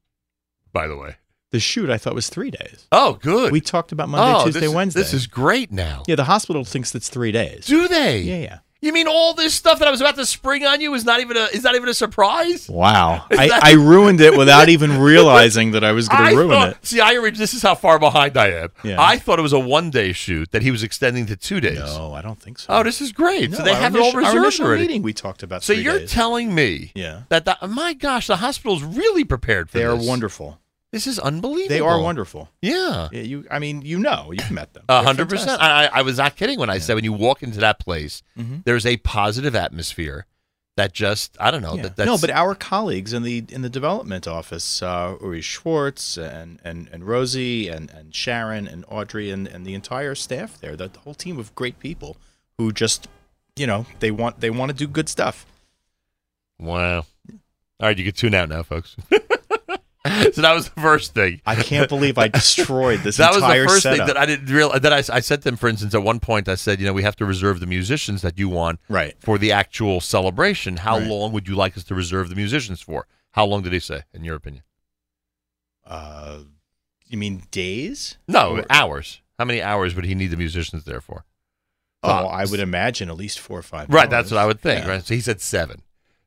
by 0.71 0.87
the 0.87 0.95
way. 0.95 1.15
The 1.51 1.59
shoot 1.59 1.89
I 1.89 1.97
thought 1.97 2.15
was 2.15 2.29
three 2.29 2.51
days. 2.51 2.87
Oh, 2.91 3.13
good. 3.21 3.51
We 3.51 3.61
talked 3.61 3.91
about 3.91 4.09
Monday, 4.09 4.39
oh, 4.41 4.45
Tuesday, 4.45 4.59
this, 4.61 4.69
is- 4.69 4.75
Wednesday. 4.75 4.99
This 5.01 5.13
is 5.13 5.27
great 5.27 5.71
now. 5.71 6.03
yeah. 6.07 6.15
The 6.15 6.25
hospital 6.25 6.65
thinks 6.65 6.93
it's 6.95 7.07
three 7.09 7.31
days. 7.31 7.65
Do 7.65 7.87
they? 7.87 8.19
Yeah. 8.21 8.37
Yeah. 8.37 8.59
You 8.81 8.93
mean 8.93 9.07
all 9.07 9.33
this 9.33 9.55
stuff 9.55 9.79
that 9.79 9.87
I 9.87 9.91
was 9.91 9.99
about 9.99 10.15
to 10.15 10.25
spring 10.27 10.63
on 10.63 10.79
you 10.79 10.93
is 10.93 11.05
not 11.05 11.19
even 11.19 11.37
a 11.37 11.45
is 11.45 11.63
not 11.63 11.73
even 11.73 11.89
a 11.89 11.93
surprise? 11.93 12.69
Wow. 12.69 13.25
I, 13.31 13.49
I 13.63 13.71
ruined 13.73 14.21
it 14.21 14.37
without 14.37 14.69
even 14.69 14.99
realizing 14.99 15.71
that 15.71 15.83
I 15.83 15.91
was 15.93 16.07
going 16.07 16.29
to 16.29 16.35
ruin 16.35 16.49
thought, 16.51 16.69
it. 16.71 16.85
See, 16.85 17.01
I 17.01 17.17
this 17.31 17.55
is 17.55 17.63
how 17.63 17.73
far 17.73 17.97
behind 17.97 18.37
I 18.37 18.49
am. 18.51 18.69
Yeah. 18.83 18.97
I 19.01 19.17
thought 19.17 19.39
it 19.39 19.41
was 19.41 19.53
a 19.53 19.59
one 19.59 19.89
day 19.89 20.11
shoot 20.11 20.51
that 20.51 20.61
he 20.61 20.69
was 20.69 20.83
extending 20.83 21.25
to 21.27 21.35
two 21.35 21.59
days. 21.61 21.79
No, 21.79 22.13
I 22.13 22.21
don't 22.21 22.39
think 22.39 22.59
so. 22.59 22.67
Oh, 22.73 22.83
this 22.83 23.01
is 23.01 23.11
great. 23.11 23.55
so 23.55 23.63
they 23.63 23.73
have 23.73 23.95
it 23.95 23.99
all 24.01 24.09
initial- 24.19 24.25
our 24.25 24.37
initial 24.43 24.65
already. 24.67 24.81
meeting 24.83 25.01
we 25.01 25.13
talked 25.13 25.41
about. 25.41 25.63
So 25.63 25.73
three 25.73 25.81
you're 25.81 25.99
days. 25.99 26.11
telling 26.11 26.53
me 26.53 26.91
yeah, 26.93 27.21
that 27.29 27.45
the, 27.45 27.57
my 27.67 27.93
gosh, 27.93 28.27
the 28.27 28.35
hospital's 28.37 28.83
really 28.83 29.23
prepared 29.23 29.69
for 29.71 29.79
they 29.79 29.85
are 29.85 29.95
wonderful. 29.95 30.59
This 30.95 31.07
is 31.07 31.19
unbelievable. 31.19 31.67
They 31.75 31.81
are 31.81 31.99
wonderful. 32.01 32.47
Yeah. 32.61 33.09
Yeah, 33.11 33.21
you. 33.23 33.45
I 33.51 33.59
mean, 33.59 33.81
you 33.81 33.99
know, 33.99 34.31
you've 34.31 34.49
met 34.49 34.73
them. 34.73 34.85
A 34.87 35.03
hundred 35.03 35.27
percent. 35.27 35.61
I, 35.61 35.87
I 35.87 36.03
was 36.03 36.17
not 36.19 36.37
kidding 36.37 36.57
when 36.57 36.69
I 36.69 36.77
said 36.77 36.93
when 36.95 37.03
you 37.03 37.11
walk 37.11 37.43
into 37.43 37.59
that 37.59 37.79
place, 37.79 38.23
Mhm. 38.39 38.63
there's 38.63 38.85
a 38.85 38.95
positive 38.95 39.55
atmosphere 39.57 40.25
that 40.77 40.93
just 40.93 41.35
I 41.37 41.51
don't 41.51 41.61
know 41.61 41.75
Yeah. 41.75 41.89
that 41.97 42.05
no, 42.05 42.17
but 42.17 42.29
our 42.29 42.55
colleagues 42.55 43.11
in 43.11 43.23
the 43.23 43.43
in 43.49 43.61
the 43.61 43.69
development 43.69 44.25
office, 44.25 44.81
uh, 44.81 45.17
Uri 45.19 45.41
Schwartz 45.41 46.15
and, 46.17 46.61
and, 46.63 46.87
and 46.93 47.03
Rosie 47.03 47.67
and, 47.67 47.89
and 47.91 48.15
Sharon 48.15 48.65
and 48.65 48.85
Audrey 48.87 49.31
and, 49.31 49.47
and 49.47 49.65
the 49.65 49.73
entire 49.73 50.15
staff 50.15 50.57
there, 50.61 50.77
the, 50.77 50.87
the 50.87 50.99
whole 50.99 51.13
team 51.13 51.37
of 51.37 51.53
great 51.55 51.77
people 51.79 52.15
who 52.57 52.71
just, 52.71 53.09
you 53.57 53.67
know, 53.67 53.85
they 53.99 54.11
want 54.11 54.39
they 54.39 54.49
want 54.49 54.71
to 54.71 54.77
do 54.77 54.87
good 54.87 55.09
stuff. 55.09 55.45
wow. 56.57 56.99
All 57.81 57.87
right, 57.89 57.97
you 57.97 58.05
can 58.05 58.13
tune 58.13 58.33
out 58.33 58.47
now, 58.47 58.63
folks. 58.63 58.95
so 60.33 60.41
that 60.41 60.53
was 60.53 60.69
the 60.69 60.81
first 60.81 61.13
thing. 61.13 61.41
I 61.45 61.55
can't 61.55 61.89
believe 61.89 62.17
I 62.17 62.27
destroyed 62.27 62.99
this 62.99 63.17
that 63.17 63.33
was 63.33 63.41
the 63.41 63.65
first 63.67 63.83
setup. 63.83 63.97
thing 63.97 64.07
that 64.07 64.17
I 64.17 64.25
didn't 64.25 64.53
realize. 64.53 64.81
That 64.81 64.93
I, 64.93 64.97
I 65.15 65.19
said 65.19 65.41
to 65.41 65.49
him, 65.49 65.55
for 65.57 65.67
instance, 65.67 65.95
at 65.95 66.03
one 66.03 66.19
point, 66.19 66.47
I 66.47 66.55
said, 66.55 66.79
you 66.79 66.85
know, 66.85 66.93
we 66.93 67.03
have 67.03 67.15
to 67.17 67.25
reserve 67.25 67.59
the 67.59 67.65
musicians 67.65 68.21
that 68.21 68.37
you 68.37 68.47
want 68.47 68.79
right. 68.87 69.15
for 69.19 69.37
the 69.37 69.51
actual 69.51 69.99
celebration. 70.01 70.77
How 70.77 70.99
Right. 70.99 71.07
long 71.07 71.31
would 71.31 71.47
you 71.47 71.55
like 71.55 71.75
us 71.77 71.83
to 71.85 71.95
reserve 71.95 72.29
the 72.29 72.35
musicians 72.35 72.81
for? 72.81 73.07
How 73.31 73.45
long 73.45 73.63
did 73.63 73.73
he 73.73 73.79
say, 73.79 74.03
in 74.13 74.23
your 74.23 74.35
opinion? 74.35 74.63
Uh, 75.85 76.39
you 77.07 77.17
mean 77.17 77.43
days? 77.51 78.17
No, 78.27 78.57
Or- 78.57 78.65
hours. 78.69 79.21
How 79.37 79.45
many 79.45 79.61
hours 79.61 79.95
would 79.95 80.05
he 80.05 80.15
need 80.15 80.27
the 80.27 80.37
musicians 80.37 80.85
there 80.85 81.01
for? 81.01 81.25
Oh, 82.03 82.27
I 82.27 82.45
would 82.45 82.59
imagine 82.59 83.09
at 83.09 83.17
least 83.17 83.39
four 83.39 83.57
or 83.59 83.63
five. 83.63 83.89
Right, 83.89 84.09
that's 84.09 84.29
what 84.31 84.37
I 84.39 84.45
would 84.45 84.59
think. 84.61 84.85
Yeah. 84.85 84.91
Right, 84.91 85.03
so 85.03 85.13
he 85.15 85.21
said 85.21 85.41
seven. 85.41 85.81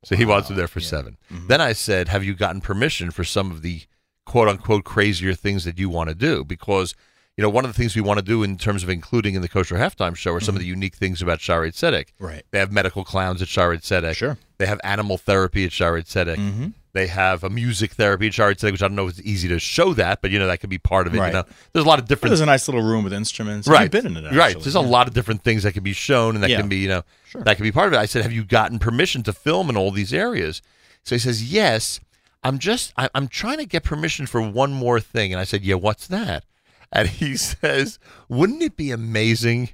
So 0.05 0.17
he 0.17 0.25
wants 0.25 0.49
them 0.49 0.57
there 0.57 0.69
for 0.69 0.81
yeah. 0.81 0.87
seven. 0.88 1.17
Mhm. 1.33 1.49
Then 1.49 1.61
I 1.61 1.73
said, 1.73 2.09
"Have 2.09 2.25
you 2.25 2.35
gotten 2.35 2.61
permission 2.61 3.11
for 3.11 3.25
some 3.25 3.50
of 3.50 3.62
the 3.62 3.83
quote 4.25 4.49
unquote 4.49 4.85
crazier 4.85 5.35
things 5.35 5.64
that 5.64 5.78
you 5.78 5.88
want 5.88 6.09
to 6.09 6.14
do 6.14 6.45
because 6.45 6.95
you 7.37 7.43
know 7.43 7.49
one 7.49 7.64
of 7.64 7.73
the 7.73 7.76
things 7.76 7.97
we 7.97 8.02
want 8.02 8.19
to 8.19 8.25
do 8.25 8.43
in 8.43 8.59
terms 8.59 8.83
of 8.83 8.88
including 8.90 9.35
in 9.35 9.43
the 9.43 9.49
kosher 9.49 9.76
halftime 9.76 10.14
show 10.14 10.35
are 10.35 10.40
some 10.40 10.55
of 10.55 10.61
the 10.61 10.67
unique 10.67 10.95
things 10.95 11.23
about 11.23 11.38
Shaare 11.38 11.73
Zedek. 11.73 12.09
Right. 12.21 12.45
They 12.50 12.59
have 12.59 12.71
medical 12.71 13.05
clowns 13.05 13.40
at 13.43 13.49
Shaare 13.49 13.81
Zedek. 13.81 14.14
Sure. 14.17 14.37
They 14.59 14.67
have 14.67 14.81
animal 14.85 15.19
therapy 15.19 15.64
at 15.64 15.71
Shaare 15.71 16.05
Zedek. 16.05 16.37
Mhm. 16.37 16.73
They 16.95 17.07
have 17.09 17.45
a 17.45 17.50
music 17.50 17.92
therapy 17.92 18.30
Shaare 18.30 18.54
Zedek, 18.54 18.73
which 18.73 18.83
I 18.83 18.88
don't 18.88 18.95
know 18.97 19.07
if 19.09 19.18
it's 19.18 19.26
easy 19.28 19.47
to 19.49 19.59
show 19.59 19.92
that, 19.95 20.23
but 20.23 20.30
you 20.30 20.38
know 20.38 20.47
that 20.47 20.59
could 20.61 20.71
be 20.71 20.78
part 20.78 21.07
of 21.07 21.14
it. 21.14 21.18
Right. 21.18 21.26
You 21.28 21.33
know, 21.35 21.45
there's 21.73 21.85
a 21.85 21.88
lot 21.88 21.99
of 21.99 22.07
different 22.09 22.30
There's 22.30 22.40
a 22.40 22.47
nice 22.47 22.66
little 22.66 22.83
room 22.83 23.04
with 23.04 23.12
instruments. 23.12 23.68
right 23.68 23.83
You've 23.83 23.90
been 24.02 24.07
in 24.16 24.16
it, 24.25 24.33
right 24.33 24.47
actually. 24.50 24.62
there's 24.62 24.75
a 24.75 24.80
lot 24.80 25.07
of 25.07 25.14
different 25.14 25.45
things 25.45 25.62
that 25.64 25.73
can 25.75 25.83
be 25.85 25.92
shown 25.92 26.35
and 26.35 26.42
that 26.42 26.50
Yeah. 26.50 26.61
can 26.61 26.68
be 26.68 26.76
you 26.78 26.88
know 26.88 27.02
Sure. 27.26 27.42
that 27.42 27.57
can 27.57 27.62
be 27.64 27.73
part 27.73 27.88
of 27.88 27.92
it 27.92 27.99
i 27.99 28.07
said 28.07 28.23
have 28.23 28.33
you 28.33 28.42
gotten 28.45 28.78
permission 28.78 29.23
to 29.25 29.33
film 29.35 29.68
in 29.68 29.76
all 29.76 29.90
these 29.90 30.14
areas 30.14 30.62
so 31.04 31.14
he 31.14 31.18
says 31.18 31.52
yes 31.52 32.00
i'm 32.42 32.59
just 32.59 32.92
I, 32.97 33.11
i'm 33.14 33.28
trying 33.28 33.59
to 33.59 33.66
get 33.66 33.85
permission 33.85 34.26
for 34.26 34.40
one 34.40 34.73
more 34.73 34.99
thing 34.99 35.30
and 35.33 35.38
i 35.38 35.45
said 35.45 35.62
yeah 35.62 35.75
what's 35.75 36.07
that 36.07 36.45
and 36.90 37.07
he 37.09 37.37
says 37.52 37.99
wouldn't 38.30 38.62
it 38.62 38.76
be 38.76 38.90
amazing 38.90 39.71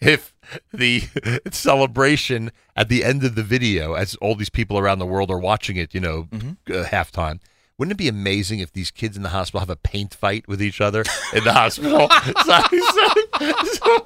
if 0.00 0.34
the 0.72 1.02
celebration 1.50 2.50
at 2.76 2.88
the 2.88 3.04
end 3.04 3.24
of 3.24 3.34
the 3.34 3.42
video 3.42 3.94
as 3.94 4.14
all 4.16 4.34
these 4.34 4.50
people 4.50 4.78
around 4.78 4.98
the 4.98 5.06
world 5.06 5.30
are 5.30 5.38
watching 5.38 5.76
it 5.76 5.94
you 5.94 6.00
know 6.00 6.24
Mm-hmm. 6.30 6.72
uh, 6.72 6.84
halftime 6.84 7.40
wouldn't 7.78 7.92
it 7.92 7.98
be 7.98 8.08
amazing 8.08 8.58
if 8.58 8.72
these 8.72 8.90
kids 8.90 9.16
in 9.16 9.22
the 9.22 9.28
hospital 9.28 9.60
have 9.60 9.70
a 9.70 9.76
paint 9.76 10.12
fight 10.12 10.48
with 10.48 10.60
each 10.60 10.80
other 10.80 11.04
in 11.32 11.44
the 11.44 11.52
hospital? 11.52 12.08
so, 12.44 14.04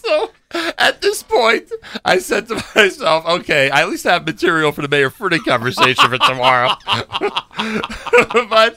so, 0.00 0.30
so 0.50 0.72
at 0.78 1.00
this 1.00 1.22
point, 1.22 1.70
I 2.04 2.18
said 2.18 2.48
to 2.48 2.62
myself, 2.74 3.24
okay, 3.26 3.70
I 3.70 3.82
at 3.82 3.88
least 3.88 4.02
have 4.02 4.26
material 4.26 4.72
for 4.72 4.82
the 4.82 4.88
Meir 4.88 5.10
Fertig 5.10 5.44
conversation 5.44 6.08
for 6.10 6.18
tomorrow. 6.18 6.70
but 8.48 8.76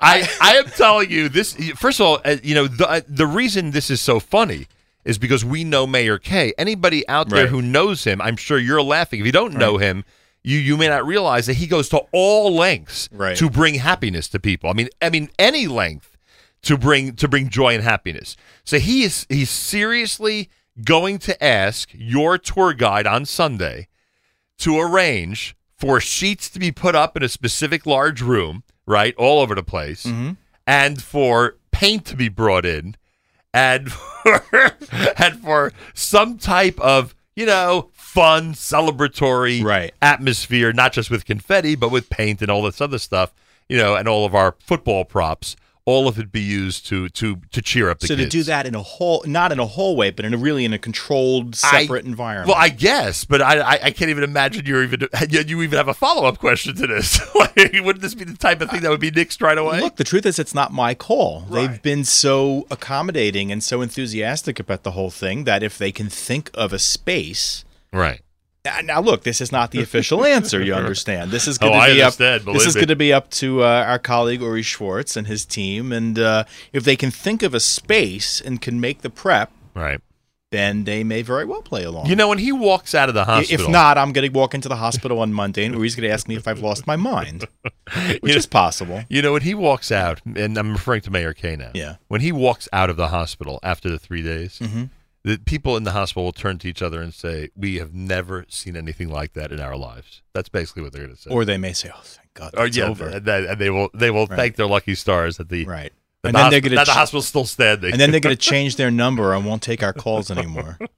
I, 0.00 0.28
I 0.40 0.56
am 0.58 0.66
telling 0.66 1.10
you 1.10 1.28
this. 1.28 1.54
First 1.76 2.00
of 2.00 2.06
all, 2.06 2.20
uh, 2.24 2.36
you 2.42 2.54
know 2.54 2.66
the 2.68 3.04
the 3.08 3.26
reason 3.26 3.72
this 3.72 3.90
is 3.90 4.00
so 4.00 4.20
funny 4.20 4.66
is 5.04 5.18
because 5.18 5.44
we 5.44 5.64
know 5.64 5.86
Meir 5.86 6.18
Kay. 6.18 6.52
Anybody 6.58 7.06
out 7.08 7.28
there 7.30 7.44
Right. 7.44 7.48
who 7.50 7.62
knows 7.62 8.04
him, 8.04 8.20
I'm 8.20 8.36
sure 8.36 8.58
you're 8.58 8.82
laughing. 8.82 9.20
If 9.20 9.26
you 9.26 9.32
don't 9.32 9.54
know 9.54 9.78
him, 9.78 10.04
you 10.44 10.58
you 10.58 10.76
may 10.76 10.88
not 10.88 11.06
realize 11.06 11.46
that 11.46 11.54
he 11.54 11.66
goes 11.66 11.88
to 11.90 12.02
all 12.12 12.54
lengths 12.54 13.08
Right. 13.12 13.36
to 13.38 13.50
bring 13.50 13.74
happiness 13.74 14.28
to 14.28 14.38
people. 14.38 14.70
I 14.70 14.72
mean, 14.74 14.88
I 15.02 15.10
mean 15.10 15.30
any 15.38 15.66
length 15.66 16.16
to 16.62 16.76
bring 16.76 17.14
to 17.16 17.26
bring 17.28 17.48
joy 17.48 17.74
and 17.74 17.82
happiness. 17.82 18.36
So 18.64 18.78
he 18.78 19.02
is 19.04 19.26
he's 19.28 19.50
seriously 19.50 20.48
going 20.84 21.18
to 21.18 21.42
ask 21.44 21.90
your 21.92 22.38
tour 22.38 22.72
guide 22.72 23.06
on 23.06 23.24
Sunday 23.24 23.88
to 24.58 24.78
arrange 24.78 25.56
for 25.76 26.00
sheets 26.00 26.48
to 26.50 26.58
be 26.58 26.70
put 26.72 26.94
up 26.94 27.16
in 27.16 27.22
a 27.22 27.28
specific 27.28 27.86
large 27.86 28.20
room, 28.20 28.62
right, 28.88 29.14
all 29.16 29.40
over 29.40 29.54
the 29.54 29.62
place, 29.62 30.04
mm-hmm. 30.04 30.32
and 30.66 31.00
for 31.02 31.56
paint 31.70 32.04
to 32.06 32.16
be 32.16 32.28
brought 32.28 32.66
in, 32.66 32.96
and 33.54 33.92
for, 33.92 34.42
and 35.18 35.40
for 35.40 35.72
some 35.94 36.38
type 36.38 36.80
of 36.80 37.14
you 37.36 37.46
know 37.46 37.90
fun 37.92 38.54
celebratory 38.54 39.62
Right. 39.62 39.92
atmosphere, 40.02 40.72
not 40.72 40.92
just 40.92 41.10
with 41.10 41.24
confetti, 41.24 41.76
but 41.76 41.90
with 41.90 42.10
paint 42.10 42.42
and 42.42 42.50
all 42.50 42.62
this 42.62 42.80
other 42.80 42.98
stuff, 42.98 43.32
you 43.68 43.76
know, 43.76 43.94
and 43.94 44.08
all 44.08 44.24
of 44.24 44.34
our 44.34 44.56
football 44.58 45.04
props. 45.04 45.54
All 45.88 46.06
of 46.06 46.18
it 46.18 46.30
be 46.30 46.42
used 46.42 46.86
to 46.88 47.08
to 47.08 47.36
to 47.50 47.62
cheer 47.62 47.88
up 47.88 48.00
the 48.00 48.08
kids. 48.08 48.18
So 48.18 48.22
kids. 48.22 48.30
to 48.30 48.38
do 48.38 48.42
that 48.44 48.66
in 48.66 48.74
a 48.74 48.82
whole, 48.82 49.24
not 49.26 49.52
in 49.52 49.58
a 49.58 49.64
hallway, 49.64 50.10
but 50.10 50.26
in 50.26 50.34
a 50.34 50.36
really 50.36 50.66
in 50.66 50.74
a 50.74 50.78
controlled, 50.78 51.54
I- 51.64 51.80
separate 51.80 52.04
environment. 52.04 52.48
Well, 52.48 52.58
I 52.58 52.68
guess, 52.68 53.24
but 53.24 53.40
I, 53.40 53.58
I 53.58 53.78
I 53.84 53.90
can't 53.90 54.10
even 54.10 54.22
imagine 54.22 54.66
you're 54.66 54.82
even 54.82 55.08
you 55.30 55.40
you 55.40 55.62
even 55.62 55.78
have 55.78 55.88
a 55.88 55.94
follow 55.94 56.26
up 56.26 56.38
question 56.38 56.74
to 56.76 56.86
this. 56.86 57.18
like, 57.34 57.56
wouldn't 57.56 58.02
this 58.02 58.14
be 58.14 58.24
the 58.24 58.36
type 58.36 58.60
of 58.60 58.70
thing 58.70 58.82
that 58.82 58.90
would 58.90 59.00
be 59.00 59.10
nixed 59.10 59.40
right 59.40 59.56
away? 59.56 59.80
Look, 59.80 59.96
the 59.96 60.04
truth 60.04 60.26
is, 60.26 60.38
it's 60.38 60.54
not 60.54 60.74
my 60.74 60.94
call. 60.94 61.46
Right. 61.48 61.66
They've 61.68 61.82
been 61.82 62.04
so 62.04 62.66
accommodating 62.70 63.50
and 63.50 63.64
so 63.64 63.80
enthusiastic 63.80 64.60
about 64.60 64.82
the 64.82 64.90
whole 64.90 65.10
thing 65.10 65.44
that 65.44 65.62
if 65.62 65.78
they 65.78 65.90
can 65.90 66.10
think 66.10 66.50
of 66.52 66.74
a 66.74 66.78
space. 66.78 67.64
right. 67.92 68.20
Now, 68.84 69.00
look, 69.00 69.22
this 69.24 69.40
is 69.40 69.50
not 69.52 69.70
the 69.70 69.80
official 69.82 70.24
answer. 70.24 70.62
You 70.62 70.74
understand? 70.74 71.30
This 71.30 71.46
is 71.48 71.58
going 71.58 71.74
Oh, 71.80 71.86
to 71.86 71.94
be 71.94 72.02
up. 72.02 72.14
This 72.14 72.66
is 72.66 72.74
going 72.74 72.88
to 72.88 72.96
be 72.96 73.12
up 73.12 73.30
to 73.32 73.62
uh, 73.62 73.84
our 73.86 73.98
colleague 73.98 74.40
Uri 74.40 74.62
Schwartz 74.62 75.16
and 75.16 75.26
his 75.26 75.44
team. 75.44 75.92
And 75.92 76.18
uh, 76.18 76.44
if 76.72 76.84
they 76.84 76.96
can 76.96 77.10
think 77.10 77.42
of 77.42 77.54
a 77.54 77.60
space 77.60 78.40
and 78.40 78.60
can 78.60 78.80
make 78.80 79.02
the 79.02 79.10
prep, 79.10 79.50
Right. 79.74 80.00
then 80.50 80.84
they 80.84 81.04
may 81.04 81.22
very 81.22 81.44
well 81.44 81.62
play 81.62 81.84
along. 81.84 82.06
You 82.06 82.16
know, 82.16 82.28
when 82.28 82.38
he 82.38 82.50
walks 82.52 82.94
out 82.94 83.08
of 83.08 83.14
the 83.14 83.24
hospital, 83.26 83.66
If 83.66 83.70
not, 83.70 83.96
I'm 83.98 84.12
going 84.12 84.26
to 84.30 84.36
walk 84.36 84.54
into 84.54 84.68
the 84.68 84.76
hospital 84.76 85.20
on 85.20 85.32
Monday, 85.32 85.64
and 85.64 85.74
Uri's 85.74 85.94
going 85.94 86.08
to 86.08 86.12
ask 86.12 86.26
me 86.26 86.36
if 86.36 86.48
I've 86.48 86.60
lost 86.60 86.86
my 86.86 86.96
mind, 86.96 87.44
which 87.62 87.74
You 88.22 88.28
know- 88.30 88.34
is 88.36 88.46
possible. 88.46 89.04
you 89.08 89.22
know, 89.22 89.32
when 89.34 89.42
he 89.42 89.54
walks 89.54 89.92
out, 89.92 90.20
and 90.36 90.56
I'm 90.58 90.72
referring 90.72 91.02
to 91.02 91.10
Meir 91.10 91.34
Kay 91.34 91.56
now. 91.56 91.70
Yeah. 91.74 91.96
When 92.08 92.22
he 92.22 92.32
walks 92.32 92.68
out 92.72 92.90
of 92.90 92.96
the 92.96 93.08
hospital 93.08 93.60
after 93.62 93.88
the 93.90 93.98
three 93.98 94.22
days, 94.22 94.58
Mm-hmm. 94.58 94.84
The 95.28 95.38
people 95.38 95.76
in 95.76 95.84
the 95.84 95.92
hospital 95.92 96.24
will 96.24 96.32
turn 96.32 96.58
to 96.58 96.68
each 96.68 96.80
other 96.82 97.00
and 97.02 97.12
say, 97.12 97.50
"We 97.56 97.76
have 97.76 97.92
never 97.94 98.46
seen 98.48 98.76
anything 98.76 99.08
like 99.10 99.32
that 99.34 99.52
in 99.52 99.60
our 99.60 99.76
lives." 99.76 100.22
That's 100.32 100.48
basically 100.48 100.82
what 100.82 100.92
they're 100.92 101.04
going 101.04 101.16
to 101.16 101.20
say. 101.20 101.30
Or 101.30 101.44
they 101.44 101.58
may 101.58 101.72
say, 101.72 101.90
"Oh, 101.94 102.00
thank 102.02 102.32
God, 102.34 102.54
oh, 102.56 102.62
Or, 102.62 102.66
it's 102.66 102.76
yeah, 102.76 102.84
over." 102.84 103.06
and, 103.08 103.24
they- 103.24 103.46
and 103.46 103.58
they 103.60 103.70
will 103.70 103.90
they 103.94 104.10
will 104.10 104.26
thank 104.26 104.56
their 104.56 104.66
lucky 104.66 104.94
stars 104.94 105.36
that 105.36 105.48
the 105.48 105.64
right. 105.66 105.92
that 106.22 106.28
And 106.28 106.34
the, 106.34 106.38
then 106.38 106.46
hosp- 106.46 106.50
they're 106.50 106.60
going 106.62 106.78
to 106.78 106.84
the 106.84 106.92
hospital's 106.92 107.28
still 107.28 107.44
standing. 107.44 107.92
and 107.92 108.00
then 108.00 108.10
they're 108.10 108.20
going 108.20 108.36
to 108.40 108.40
change 108.40 108.76
their 108.76 108.90
number 108.90 109.34
and 109.34 109.44
won't 109.44 109.62
take 109.62 109.82
our 109.82 109.92
calls 109.92 110.30
anymore. 110.30 110.78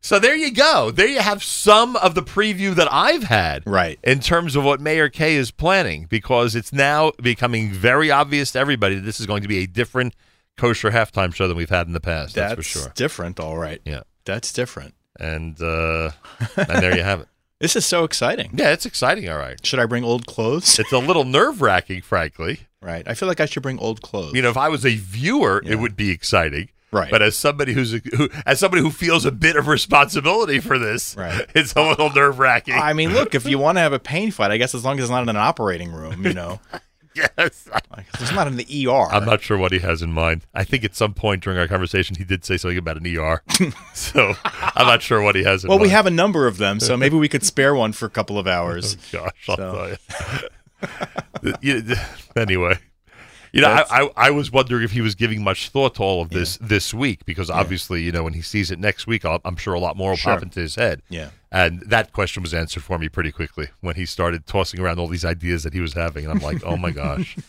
So 0.00 0.20
there 0.20 0.36
you 0.36 0.52
go. 0.52 0.92
There 0.92 1.08
you 1.08 1.18
have 1.20 1.42
some 1.42 1.96
of 1.96 2.14
the 2.14 2.22
preview 2.22 2.72
that 2.76 2.90
I've 2.90 3.24
had 3.24 3.64
Right. 3.66 3.98
in 4.04 4.20
terms 4.20 4.54
of 4.54 4.62
what 4.64 4.80
Meir 4.80 5.08
Kay 5.08 5.34
is 5.34 5.50
planning 5.50 6.06
because 6.08 6.54
it's 6.54 6.72
now 6.72 7.10
becoming 7.20 7.72
very 7.72 8.08
obvious 8.10 8.52
to 8.52 8.60
everybody 8.60 8.94
that 8.94 9.00
this 9.00 9.18
is 9.18 9.26
going 9.26 9.42
to 9.42 9.48
be 9.48 9.58
a 9.58 9.66
different 9.66 10.14
kosher 10.58 10.90
halftime 10.90 11.34
show 11.34 11.48
than 11.48 11.56
we've 11.56 11.70
had 11.70 11.86
in 11.86 11.92
the 11.94 12.00
past. 12.00 12.34
That's, 12.34 12.54
That's 12.54 12.54
for 12.56 12.62
sure. 12.62 12.82
That's 12.82 12.94
different, 12.94 13.40
all 13.40 13.56
right. 13.56 13.80
Yeah. 13.86 14.00
That's 14.26 14.52
different. 14.52 14.94
And 15.18 15.60
uh, 15.62 16.10
and 16.56 16.82
there 16.82 16.94
you 16.96 17.02
have 17.02 17.20
it. 17.22 17.28
This 17.60 17.74
is 17.74 17.84
so 17.84 18.04
exciting. 18.04 18.52
Yeah, 18.54 18.70
it's 18.70 18.86
exciting. 18.86 19.28
All 19.28 19.36
right. 19.36 19.58
Should 19.66 19.80
I 19.80 19.86
bring 19.86 20.04
old 20.04 20.26
clothes? 20.26 20.78
It's 20.78 20.92
a 20.92 20.98
little 20.98 21.24
nerve 21.24 21.60
wracking, 21.60 22.02
frankly. 22.02 22.60
Right. 22.80 23.02
I 23.04 23.14
feel 23.14 23.26
like 23.26 23.40
I 23.40 23.46
should 23.46 23.64
bring 23.64 23.80
old 23.80 24.00
clothes. 24.00 24.34
You 24.34 24.42
know, 24.42 24.48
if 24.50 24.56
I 24.56 24.68
was 24.68 24.86
a 24.86 24.94
viewer, 24.94 25.60
Yeah. 25.64 25.72
it 25.72 25.80
would 25.80 25.96
be 25.96 26.10
exciting. 26.12 26.68
Right. 26.92 27.10
But 27.10 27.20
as 27.20 27.34
somebody 27.34 27.72
who's 27.72 27.94
a, 27.94 28.00
who, 28.16 28.28
as 28.46 28.60
somebody 28.60 28.80
who 28.82 28.92
feels 28.92 29.24
a 29.24 29.32
bit 29.32 29.56
of 29.56 29.66
responsibility 29.66 30.60
for 30.60 30.78
this, 30.78 31.16
Right. 31.16 31.46
it's 31.56 31.72
a 31.74 31.82
little 31.82 32.10
nerve 32.12 32.38
wracking. 32.38 32.74
I 32.74 32.92
mean, 32.92 33.12
look, 33.12 33.34
if 33.34 33.44
you 33.44 33.58
want 33.58 33.76
to 33.76 33.80
have 33.82 33.92
a 33.92 33.98
pain 33.98 34.30
fight, 34.30 34.52
I 34.52 34.56
guess 34.56 34.72
as 34.72 34.84
long 34.84 34.96
as 34.98 35.06
it's 35.06 35.10
not 35.10 35.24
in 35.24 35.28
an 35.28 35.36
operating 35.36 35.90
room, 35.90 36.24
you 36.24 36.34
know. 36.34 36.60
yes. 37.38 37.68
Like, 37.96 38.06
it's 38.20 38.32
not 38.32 38.46
in 38.46 38.56
the 38.56 38.86
ER. 38.88 39.08
I'm 39.12 39.24
not 39.24 39.42
sure 39.42 39.56
what 39.58 39.72
he 39.72 39.78
has 39.80 40.02
in 40.02 40.12
mind. 40.12 40.42
I 40.54 40.64
think 40.64 40.84
at 40.84 40.94
some 40.94 41.14
point 41.14 41.42
during 41.42 41.58
our 41.58 41.68
conversation, 41.68 42.16
he 42.16 42.24
did 42.24 42.44
say 42.44 42.56
something 42.56 42.78
about 42.78 42.96
an 42.96 43.06
ER. 43.16 43.42
so 43.94 44.34
I'm 44.44 44.86
not 44.86 45.02
sure 45.02 45.20
what 45.22 45.34
he 45.36 45.42
has 45.44 45.64
in 45.64 45.68
mind. 45.68 45.70
well, 45.70 45.78
mind. 45.78 45.88
we 45.88 45.92
have 45.92 46.06
a 46.06 46.10
number 46.10 46.46
of 46.46 46.58
them, 46.58 46.80
so 46.80 46.96
maybe 46.96 47.16
we 47.16 47.28
could 47.28 47.44
spare 47.44 47.74
one 47.74 47.92
for 47.92 48.06
a 48.06 48.10
couple 48.10 48.38
of 48.38 48.46
hours. 48.56 48.96
Gosh, 49.12 49.32
I'll 49.48 49.56
So. 49.56 49.72
tell 49.72 49.88
you. 49.90 50.48
You- 51.62 51.94
anyway, 52.36 52.78
you 53.52 53.60
know, 53.60 53.68
I, 53.68 53.84
I, 54.02 54.10
I 54.16 54.30
was 54.30 54.50
wondering 54.52 54.82
if 54.84 54.92
he 54.92 55.00
was 55.00 55.14
giving 55.14 55.42
much 55.42 55.68
thought 55.70 55.94
to 55.96 56.02
all 56.02 56.22
of 56.22 56.30
this 56.30 56.56
this 56.58 56.92
week 56.94 57.24
because 57.24 57.50
obviously, 57.50 58.02
you 58.02 58.12
know, 58.12 58.22
when 58.24 58.34
he 58.34 58.42
sees 58.42 58.70
it 58.70 58.78
next 58.78 59.06
week, 59.06 59.24
I'll, 59.24 59.40
I'm 59.44 59.56
sure 59.56 59.74
a 59.74 59.80
lot 59.80 59.96
more 59.96 60.10
will 60.10 60.16
Sure. 60.16 60.34
pop 60.34 60.42
into 60.42 60.60
his 60.60 60.74
head. 60.76 61.02
Yeah. 61.08 61.30
And 61.50 61.80
that 61.86 62.12
question 62.12 62.42
was 62.42 62.52
answered 62.52 62.82
for 62.82 62.98
me 62.98 63.08
pretty 63.08 63.32
quickly 63.32 63.68
when 63.80 63.96
he 63.96 64.04
started 64.06 64.46
tossing 64.46 64.80
around 64.80 64.98
all 64.98 65.08
these 65.08 65.24
ideas 65.24 65.62
that 65.64 65.72
he 65.72 65.80
was 65.80 65.94
having. 65.94 66.24
And 66.24 66.32
I'm 66.32 66.40
like, 66.40 66.62
oh 66.64 66.76
my 66.76 66.90
gosh. 66.90 67.36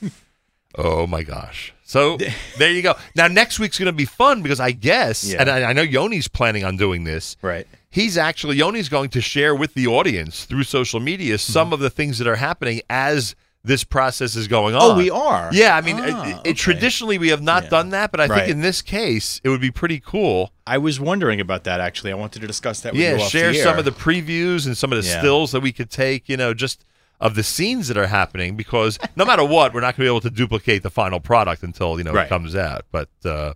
Oh 0.75 1.07
my 1.07 1.23
gosh. 1.23 1.73
So 1.83 2.17
there 2.59 2.71
you 2.71 2.83
go. 2.83 2.93
Now, 3.15 3.27
next 3.27 3.57
week's 3.59 3.79
going 3.79 3.87
to 3.87 3.91
be 3.91 4.05
fun 4.05 4.43
because 4.43 4.59
I 4.59 4.69
guess, 4.71 5.23
Yeah. 5.23 5.41
and 5.41 5.49
I, 5.49 5.63
I 5.71 5.73
know 5.73 5.81
Yoni's 5.81 6.27
planning 6.27 6.63
on 6.63 6.77
doing 6.77 7.05
this. 7.05 7.37
Right. 7.41 7.67
He's 7.89 8.19
actually, 8.19 8.57
Yoni's 8.57 8.87
going 8.87 9.09
to 9.09 9.21
share 9.21 9.55
with 9.55 9.73
the 9.73 9.87
audience 9.87 10.45
through 10.45 10.63
social 10.63 10.99
media 10.99 11.39
some 11.39 11.67
Mm-hmm. 11.67 11.73
of 11.73 11.79
the 11.79 11.89
things 11.89 12.19
that 12.19 12.27
are 12.27 12.35
happening 12.35 12.81
as 12.87 13.35
this 13.63 13.83
process 13.83 14.35
is 14.35 14.47
going 14.47 14.73
on. 14.73 14.81
Oh, 14.81 14.95
we 14.97 15.09
are. 15.09 15.49
Yeah, 15.51 15.75
I 15.75 15.81
mean, 15.81 15.97
Ah, 15.99 16.03
it- 16.03 16.29
it- 16.29 16.35
okay. 16.37 16.53
traditionally 16.53 17.17
we 17.17 17.27
have 17.29 17.41
not 17.41 17.63
Yeah. 17.63 17.69
done 17.69 17.89
that, 17.89 18.09
but 18.11 18.21
I 18.21 18.27
think 18.27 18.47
in 18.49 18.61
this 18.61 18.81
case 18.81 19.41
it 19.43 19.49
would 19.49 19.59
be 19.61 19.69
pretty 19.71 19.99
cool. 19.99 20.53
I 20.65 20.77
was 20.77 20.99
wondering 20.99 21.41
about 21.41 21.65
that 21.65 21.79
actually. 21.81 22.11
I 22.11 22.15
wanted 22.15 22.39
to 22.41 22.47
discuss 22.47 22.79
that 22.81 22.93
with 22.93 23.01
Yeah, 23.01 23.17
share 23.17 23.53
some 23.53 23.77
of 23.77 23.85
the 23.85 23.91
previews 23.91 24.65
and 24.65 24.77
some 24.77 24.93
of 24.93 25.01
the 25.03 25.07
Yeah. 25.09 25.19
stills 25.19 25.51
that 25.51 25.59
we 25.59 25.71
could 25.73 25.89
take, 25.89 26.29
you 26.29 26.37
know, 26.37 26.53
just 26.53 26.85
of 27.19 27.35
the 27.35 27.43
scenes 27.43 27.89
that 27.89 27.97
are 27.97 28.07
happening 28.07 28.55
because 28.55 28.97
no 29.17 29.25
matter 29.25 29.43
what, 29.43 29.73
we're 29.73 29.81
not 29.81 29.97
going 29.97 30.05
to 30.05 30.09
be 30.11 30.15
able 30.15 30.21
to 30.21 30.29
duplicate 30.29 30.81
the 30.83 30.89
final 30.89 31.19
product 31.19 31.61
until, 31.63 31.97
you 31.97 32.03
know, 32.05 32.15
it 32.15 32.29
comes 32.29 32.55
out. 32.55 32.85
But 32.93 33.09
uh 33.25 33.53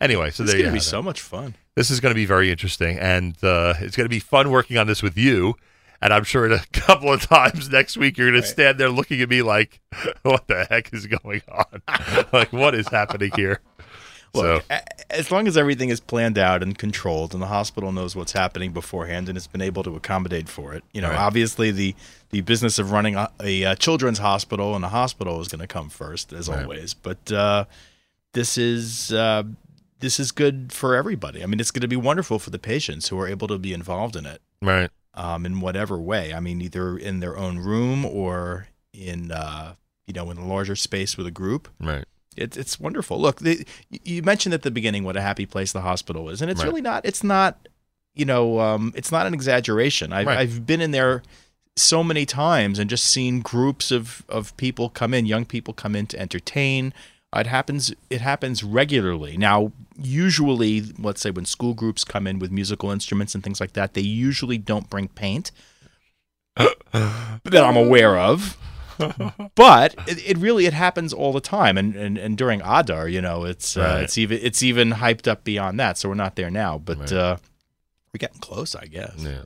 anyway, 0.00 0.30
so 0.30 0.44
It's 0.44 0.52
there 0.52 0.58
you 0.60 0.64
going 0.64 0.74
to 0.74 0.80
be 0.80 0.84
it. 0.84 0.88
so 0.88 1.02
much 1.02 1.20
fun. 1.20 1.54
This 1.76 1.90
is 1.90 2.00
going 2.00 2.10
to 2.10 2.14
be 2.14 2.24
very 2.26 2.50
interesting, 2.50 2.98
and 2.98 3.34
uh, 3.42 3.74
it's 3.80 3.96
going 3.96 4.04
to 4.04 4.10
be 4.10 4.18
fun 4.18 4.50
working 4.50 4.76
on 4.76 4.86
this 4.86 5.02
with 5.02 5.16
you. 5.16 5.54
And 6.02 6.12
I'm 6.12 6.24
sure 6.24 6.44
in 6.44 6.52
a 6.52 6.58
couple 6.72 7.12
of 7.12 7.22
times 7.22 7.70
next 7.70 7.96
week 7.96 8.18
you're 8.18 8.30
going 8.30 8.42
to 8.42 8.46
stand 8.46 8.78
there 8.78 8.90
looking 8.90 9.20
at 9.22 9.30
me 9.30 9.40
like, 9.42 9.80
"What 10.22 10.46
the 10.48 10.66
heck 10.68 10.92
is 10.92 11.06
going 11.06 11.42
on? 11.48 12.26
like, 12.32 12.52
what 12.52 12.74
is 12.74 12.88
happening 12.88 13.30
here?" 13.36 13.60
Look, 14.34 14.64
a- 14.70 15.12
as 15.12 15.30
long 15.30 15.46
as 15.46 15.58
everything 15.58 15.90
is 15.90 16.00
planned 16.00 16.38
out 16.38 16.62
and 16.62 16.76
controlled, 16.76 17.34
and 17.34 17.42
the 17.42 17.46
hospital 17.48 17.92
knows 17.92 18.16
what's 18.16 18.32
happening 18.32 18.72
beforehand 18.72 19.28
and 19.28 19.36
has 19.36 19.46
been 19.46 19.60
able 19.60 19.82
to 19.82 19.94
accommodate 19.94 20.48
for 20.48 20.72
it, 20.72 20.82
you 20.92 21.02
know, 21.02 21.10
Right. 21.10 21.18
obviously 21.18 21.70
the 21.70 21.94
the 22.30 22.40
business 22.40 22.78
of 22.78 22.90
running 22.92 23.14
a, 23.14 23.30
a, 23.42 23.64
uh 23.66 23.74
children's 23.74 24.18
hospital 24.18 24.74
and 24.74 24.84
a 24.84 24.88
hospital 24.88 25.40
is 25.42 25.48
going 25.48 25.60
to 25.60 25.66
come 25.66 25.88
first, 25.90 26.32
as 26.32 26.48
Right. 26.48 26.62
always. 26.62 26.94
But 26.94 27.30
uh, 27.30 27.66
this 28.32 28.56
is 28.58 29.12
uh, 29.12 29.42
this 30.00 30.18
is 30.18 30.32
good 30.32 30.72
for 30.72 30.96
everybody. 30.96 31.42
I 31.42 31.46
mean, 31.46 31.60
it's 31.60 31.70
going 31.70 31.82
to 31.82 31.88
be 31.88 31.96
wonderful 31.96 32.38
for 32.38 32.48
the 32.50 32.58
patients 32.58 33.08
who 33.08 33.20
are 33.20 33.28
able 33.28 33.46
to 33.48 33.58
be 33.58 33.72
involved 33.74 34.16
in 34.16 34.24
it 34.26 34.40
right. 34.62 34.90
Um, 35.14 35.44
in 35.46 35.60
whatever 35.60 35.98
way. 36.00 36.32
I 36.34 36.40
mean, 36.40 36.60
either 36.60 36.96
in 36.96 37.20
their 37.20 37.36
own 37.36 37.58
room 37.58 38.04
or 38.04 38.68
in 38.92 39.30
uh, 39.32 39.74
you 40.06 40.14
know 40.14 40.30
in 40.30 40.36
a 40.38 40.46
larger 40.46 40.76
space 40.76 41.16
with 41.16 41.26
a 41.26 41.30
group. 41.30 41.68
Right. 41.80 42.04
It's 42.36 42.56
it's 42.56 42.80
wonderful. 42.80 43.20
Look, 43.20 43.40
the, 43.40 43.66
you 43.90 44.22
mentioned 44.22 44.54
at 44.54 44.62
the 44.62 44.70
beginning 44.70 45.04
what 45.04 45.16
a 45.16 45.20
happy 45.20 45.44
place 45.46 45.72
the 45.72 45.82
hospital 45.82 46.28
is, 46.30 46.40
and 46.40 46.50
it's 46.50 46.60
Right. 46.60 46.66
really 46.68 46.82
not. 46.82 47.04
It's 47.04 47.22
not. 47.24 47.68
You 48.14 48.26
know, 48.26 48.60
um, 48.60 48.92
it's 48.94 49.10
not 49.10 49.26
an 49.26 49.32
exaggeration. 49.32 50.12
I've, 50.12 50.26
Right. 50.26 50.38
I've 50.38 50.66
been 50.66 50.82
in 50.82 50.90
there 50.90 51.22
so 51.76 52.04
many 52.04 52.26
times 52.26 52.78
and 52.78 52.90
just 52.90 53.06
seen 53.06 53.40
groups 53.40 53.90
of 53.90 54.22
of 54.28 54.54
people 54.58 54.90
come 54.90 55.14
in, 55.14 55.24
young 55.26 55.44
people 55.46 55.72
come 55.74 55.96
in 55.96 56.06
to 56.08 56.18
entertain. 56.20 56.92
It 57.34 57.46
happens. 57.46 57.94
It 58.10 58.20
happens 58.20 58.62
regularly. 58.62 59.38
Now, 59.38 59.72
usually, 59.98 60.82
let's 60.98 61.20
say 61.20 61.30
when 61.30 61.44
school 61.44 61.74
groups 61.74 62.04
come 62.04 62.26
in 62.26 62.38
with 62.38 62.50
musical 62.50 62.90
instruments 62.90 63.34
and 63.34 63.42
things 63.44 63.60
like 63.60 63.72
that, 63.74 63.94
they 63.94 64.00
usually 64.00 64.58
don't 64.58 64.88
bring 64.90 65.08
paint 65.08 65.50
that 66.56 67.64
I'm 67.64 67.76
aware 67.76 68.18
of. 68.18 68.56
but 69.54 69.94
it, 70.06 70.30
it 70.30 70.38
really 70.38 70.66
it 70.66 70.74
happens 70.74 71.12
all 71.12 71.32
the 71.32 71.40
time, 71.40 71.78
and 71.78 71.96
and, 71.96 72.18
and 72.18 72.36
during 72.36 72.60
Adar, 72.62 73.08
you 73.08 73.20
know, 73.22 73.44
it's 73.44 73.76
uh, 73.76 74.00
it's 74.02 74.18
even 74.18 74.38
it's 74.42 74.62
even 74.62 74.90
hyped 74.92 75.26
up 75.26 75.44
beyond 75.44 75.80
that. 75.80 75.96
So 75.98 76.08
we're 76.08 76.14
not 76.14 76.36
there 76.36 76.50
now, 76.50 76.78
but 76.78 76.98
Right. 76.98 77.12
uh, 77.12 77.36
we're 78.12 78.18
getting 78.18 78.40
close, 78.40 78.74
I 78.74 78.84
guess. 78.86 79.14
Yeah. 79.16 79.42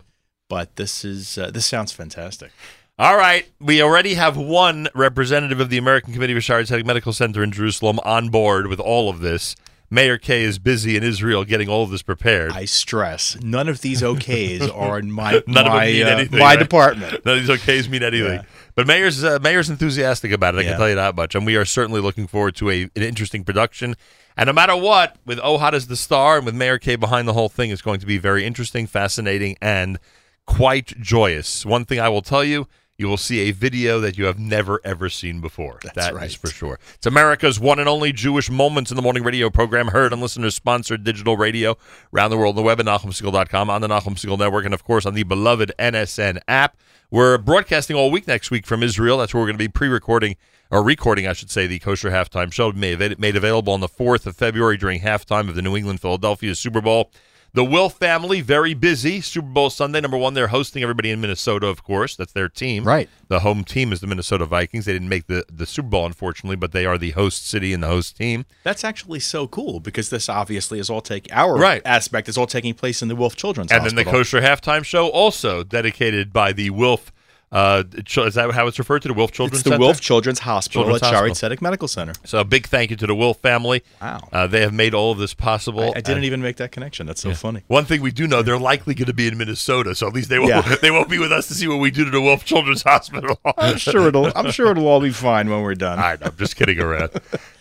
But 0.48 0.76
this 0.76 1.04
is 1.04 1.38
uh, 1.38 1.50
this 1.52 1.64
sounds 1.64 1.92
fantastic. 1.92 2.50
All 2.98 3.16
right. 3.16 3.46
We 3.60 3.82
already 3.82 4.14
have 4.14 4.36
one 4.36 4.88
representative 4.94 5.60
of 5.60 5.70
the 5.70 5.78
American 5.78 6.12
Committee 6.12 6.34
for 6.34 6.40
Shaare 6.40 6.62
Zedek 6.66 6.84
Medical 6.86 7.12
Center 7.12 7.42
in 7.42 7.52
Jerusalem 7.52 8.00
on 8.04 8.30
board 8.30 8.66
with 8.66 8.80
all 8.80 9.08
of 9.08 9.20
this. 9.20 9.54
Meir 9.90 10.18
Kay 10.18 10.42
is 10.42 10.58
busy 10.58 10.96
in 10.96 11.02
Israel 11.02 11.44
getting 11.44 11.68
all 11.68 11.82
of 11.84 11.90
this 11.90 12.02
prepared. 12.02 12.52
I 12.52 12.64
stress 12.64 13.36
none 13.40 13.68
of 13.68 13.80
these 13.82 14.02
OKs 14.02 14.70
are 14.76 14.98
in 14.98 15.10
my 15.12 15.32
None 15.32 15.36
of 15.38 15.44
them 15.46 15.66
my, 15.66 15.86
mean 15.86 16.06
uh, 16.06 16.10
anything, 16.10 16.38
my 16.38 16.44
right? 16.54 16.58
department. 16.58 17.12
None 17.24 17.38
of 17.38 17.46
these 17.46 17.56
OKs 17.60 17.88
mean 17.88 18.02
anything. 18.02 18.34
Yeah. 18.34 18.42
But 18.74 18.86
Meir's 18.86 19.22
uh, 19.24 19.38
Meir's 19.40 19.70
enthusiastic 19.70 20.32
about 20.32 20.54
it. 20.54 20.58
I 20.58 20.60
Yeah. 20.62 20.68
can 20.70 20.78
tell 20.78 20.88
you 20.88 20.94
that 20.96 21.14
much. 21.16 21.34
And 21.34 21.46
we 21.46 21.56
are 21.56 21.64
certainly 21.64 22.00
looking 22.00 22.26
forward 22.26 22.56
to 22.56 22.70
a, 22.70 22.82
an 22.82 22.90
interesting 22.96 23.44
production. 23.44 23.94
And 24.36 24.48
no 24.48 24.52
matter 24.52 24.76
what, 24.76 25.16
with 25.24 25.38
Ohad 25.38 25.72
as 25.72 25.86
the 25.86 25.96
star 25.96 26.36
and 26.36 26.44
with 26.44 26.54
Meir 26.54 26.78
Kay 26.78 26.96
behind 26.96 27.26
the 27.26 27.32
whole 27.32 27.48
thing, 27.48 27.70
it's 27.70 27.80
going 27.80 28.00
to 28.00 28.06
be 28.06 28.18
very 28.18 28.44
interesting, 28.44 28.86
fascinating, 28.86 29.56
and 29.62 29.98
quite 30.46 30.88
joyous. 31.00 31.64
One 31.64 31.84
thing 31.84 32.00
I 32.00 32.08
will 32.08 32.22
tell 32.22 32.44
you. 32.44 32.68
You 32.98 33.08
will 33.08 33.18
see 33.18 33.40
a 33.40 33.50
video 33.50 34.00
that 34.00 34.16
you 34.16 34.24
have 34.24 34.38
never 34.38 34.80
ever 34.82 35.10
seen 35.10 35.42
before. 35.42 35.80
That's 35.82 35.94
That 35.96 36.12
is 36.14 36.16
right. 36.18 36.32
for 36.32 36.48
sure. 36.48 36.78
It's 36.94 37.06
America's 37.06 37.60
one 37.60 37.78
and 37.78 37.88
only 37.88 38.10
Jewish 38.10 38.50
Moments 38.50 38.90
in 38.90 38.96
the 38.96 39.02
Morning 39.02 39.22
radio 39.22 39.50
program, 39.50 39.88
heard 39.88 40.14
on 40.14 40.20
listeners 40.22 40.54
sponsored 40.54 41.04
digital 41.04 41.36
radio 41.36 41.76
around 42.14 42.30
the 42.30 42.38
world 42.38 42.56
on 42.56 42.62
the 42.62 42.66
web 42.66 42.80
at 42.80 42.86
NachumSegal.com, 42.86 43.68
on 43.68 43.82
the 43.82 43.88
Nachum 43.88 44.16
Segal 44.16 44.38
Network, 44.38 44.64
and 44.64 44.72
of 44.72 44.82
course 44.82 45.04
on 45.04 45.12
the 45.12 45.24
beloved 45.24 45.72
NSN 45.78 46.40
app. 46.48 46.78
We're 47.10 47.36
broadcasting 47.36 47.96
all 47.96 48.10
week 48.10 48.26
next 48.26 48.50
week 48.50 48.66
from 48.66 48.82
Israel. 48.82 49.18
That's 49.18 49.34
where 49.34 49.42
we're 49.42 49.48
going 49.48 49.58
to 49.58 49.64
be 49.64 49.68
pre-recording 49.68 50.36
or 50.70 50.82
recording, 50.82 51.26
I 51.26 51.34
should 51.34 51.50
say, 51.50 51.66
the 51.66 51.78
kosher 51.78 52.10
halftime 52.10 52.52
show 52.52 52.72
made 52.72 53.18
made 53.18 53.36
available 53.36 53.72
on 53.72 53.80
the 53.80 53.88
fourth 53.88 54.26
of 54.26 54.36
February 54.36 54.76
during 54.76 55.00
halftime 55.02 55.48
of 55.48 55.54
the 55.54 55.62
New 55.62 55.76
England 55.76 56.00
Philadelphia 56.00 56.54
Super 56.54 56.80
Bowl. 56.80 57.10
The 57.56 57.64
Wilf 57.64 57.94
family 57.94 58.42
very 58.42 58.74
busy. 58.74 59.22
Super 59.22 59.48
Bowl 59.48 59.70
Sunday, 59.70 60.02
number 60.02 60.18
one. 60.18 60.34
They're 60.34 60.48
hosting 60.48 60.82
everybody 60.82 61.10
in 61.10 61.22
Minnesota, 61.22 61.66
of 61.68 61.82
course. 61.82 62.14
That's 62.14 62.34
their 62.34 62.50
team. 62.50 62.84
Right. 62.84 63.08
The 63.28 63.40
home 63.40 63.64
team 63.64 63.94
is 63.94 64.00
the 64.02 64.06
Minnesota 64.06 64.44
Vikings. 64.44 64.84
They 64.84 64.92
didn't 64.92 65.08
make 65.08 65.26
the, 65.26 65.42
the 65.50 65.64
Super 65.64 65.88
Bowl, 65.88 66.04
unfortunately, 66.04 66.56
but 66.56 66.72
they 66.72 66.84
are 66.84 66.98
the 66.98 67.12
host 67.12 67.48
city 67.48 67.72
and 67.72 67.82
the 67.82 67.86
host 67.86 68.14
team. 68.14 68.44
That's 68.62 68.84
actually 68.84 69.20
so 69.20 69.46
cool 69.46 69.80
because 69.80 70.10
this 70.10 70.28
obviously 70.28 70.78
is 70.78 70.90
all 70.90 71.00
take 71.00 71.28
our 71.32 71.56
Right. 71.56 71.80
aspect 71.86 72.28
is 72.28 72.36
all 72.36 72.46
taking 72.46 72.74
place 72.74 73.00
in 73.00 73.08
the 73.08 73.16
Wilf 73.16 73.36
Children's 73.36 73.72
And 73.72 73.86
then 73.86 73.94
the 73.94 74.04
kosher 74.04 74.42
halftime 74.42 74.84
show, 74.84 75.08
also 75.08 75.64
dedicated 75.64 76.34
by 76.34 76.52
the 76.52 76.68
Wilf. 76.68 77.10
Uh, 77.52 77.84
is 77.94 78.34
that 78.34 78.50
how 78.52 78.66
it's 78.66 78.78
referred 78.78 79.02
to? 79.02 79.08
The 79.08 79.14
Wilf 79.14 79.30
Children's 79.30 79.60
it's 79.64 79.70
the? 79.70 79.78
Wilf 79.78 80.00
Children's 80.00 80.40
Hospital 80.40 80.82
Children's 80.82 81.02
at 81.04 81.10
Shari 81.10 81.28
Hospital. 81.28 81.56
Tzedek 81.56 81.62
Medical 81.62 81.86
Center. 81.86 82.12
So 82.24 82.38
a 82.40 82.44
big 82.44 82.66
thank 82.66 82.90
you 82.90 82.96
to 82.96 83.06
the 83.06 83.14
Wilf 83.14 83.38
family. 83.40 83.84
Wow. 84.02 84.28
Uh, 84.32 84.46
they 84.48 84.62
have 84.62 84.72
made 84.74 84.94
all 84.94 85.12
of 85.12 85.18
this 85.18 85.32
possible. 85.32 85.84
I, 85.84 85.88
I 85.88 85.92
didn't 85.94 86.16
And 86.16 86.24
even 86.24 86.42
make 86.42 86.56
that 86.56 86.72
connection. 86.72 87.06
That's 87.06 87.20
so 87.20 87.32
funny. 87.34 87.62
One 87.68 87.84
thing 87.84 88.00
we 88.02 88.10
do 88.10 88.26
know, 88.26 88.42
they're 88.42 88.58
likely 88.58 88.94
going 88.94 89.06
to 89.06 89.14
be 89.14 89.28
in 89.28 89.38
Minnesota, 89.38 89.94
so 89.94 90.08
at 90.08 90.12
least 90.12 90.28
they 90.28 90.40
won't 90.40 90.50
Yeah. 90.50 90.74
they 90.82 90.90
won't 90.90 91.08
be 91.08 91.18
with 91.20 91.30
us 91.30 91.46
to 91.48 91.54
see 91.54 91.68
what 91.68 91.76
we 91.78 91.92
do 91.92 92.04
to 92.04 92.10
the 92.10 92.20
Wilf 92.20 92.44
Children's 92.44 92.82
Hospital. 92.82 93.38
I'm 93.56 93.76
sure 93.78 94.08
it'll. 94.08 94.32
I'm 94.36 94.50
sure 94.50 94.72
it'll 94.72 94.88
all 94.88 95.00
be 95.00 95.10
fine 95.10 95.48
when 95.48 95.62
we're 95.62 95.76
done. 95.76 95.98
All 95.98 96.04
right, 96.04 96.18
I'm 96.20 96.36
just 96.36 96.56
kidding 96.56 96.80
around. 96.80 97.10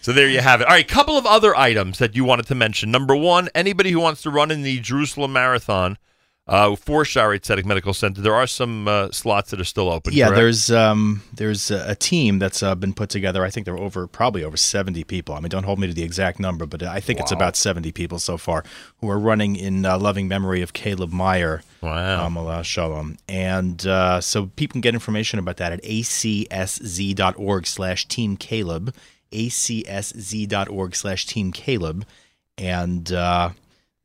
so 0.02 0.12
there 0.14 0.28
you 0.28 0.40
have 0.42 0.62
it. 0.62 0.68
All 0.68 0.74
right, 0.74 0.88
couple 0.88 1.16
of 1.18 1.26
other 1.28 1.56
items 1.56 2.00
that 2.00 2.16
you 2.16 2.24
wanted 2.26 2.48
to 2.48 2.56
mention. 2.56 2.90
Number 2.90 3.16
one, 3.16 3.50
anybody 3.54 3.92
who 3.92 4.00
wants 4.00 4.24
to 4.24 4.32
run 4.32 4.50
in 4.50 4.64
the 4.64 4.80
Jerusalem 4.80 5.34
Marathon 5.34 5.98
uh, 6.48 6.76
for 6.76 7.04
Shaare 7.04 7.40
Zedek 7.40 7.66
Medical 7.66 7.94
Center, 7.94 8.22
there 8.22 8.36
are 8.36 8.46
some 8.46 8.88
uh, 8.88 9.10
slots 9.12 9.50
that 9.50 9.60
are 9.60 9.66
still 9.66 9.90
open. 9.90 10.14
yeah, 10.14 10.28
correct? 10.28 10.38
there's 10.38 10.72
um, 10.72 11.24
there's 11.34 11.72
a 11.72 11.96
team 11.96 12.38
that's 12.38 12.62
uh, 12.62 12.76
been 12.76 12.94
put 12.94 13.10
together. 13.10 13.44
I 13.44 13.50
think 13.50 13.66
there 13.66 13.74
are 13.74 13.80
over 13.80 14.06
probably 14.06 14.44
over 14.44 14.56
70 14.56 15.04
people. 15.06 15.34
I 15.34 15.40
mean, 15.40 15.50
don't 15.50 15.64
hold 15.64 15.80
me 15.80 15.88
to 15.88 15.94
the 15.94 16.04
exact 16.04 16.40
number, 16.40 16.68
but 16.68 16.84
I 16.84 17.00
think 17.00 17.20
it's 17.20 17.32
about 17.32 17.56
70 17.56 17.92
people 17.94 18.20
so 18.20 18.38
far 18.38 18.64
who 19.02 19.10
are 19.10 19.18
running 19.18 19.56
in 19.56 19.86
uh, 19.86 19.98
loving 19.98 20.28
memory 20.28 20.62
of 20.62 20.74
Caleb 20.74 21.12
Meyer. 21.12 21.64
Wow. 21.82 22.28
Um, 22.28 22.64
Shalom. 22.64 23.18
And 23.28 23.86
uh, 23.88 24.22
so 24.22 24.48
people 24.56 24.74
can 24.74 24.82
get 24.82 24.94
information 24.94 25.40
about 25.40 25.58
that 25.58 25.72
at 25.72 25.82
acsz.org 25.84 27.68
slash 27.68 28.08
team 28.08 28.38
Caleb, 28.38 28.94
acsz.org 29.32 30.96
slash 30.96 31.26
team 31.26 31.52
Caleb. 31.52 32.06
And 32.58 33.12
uh, 33.12 33.50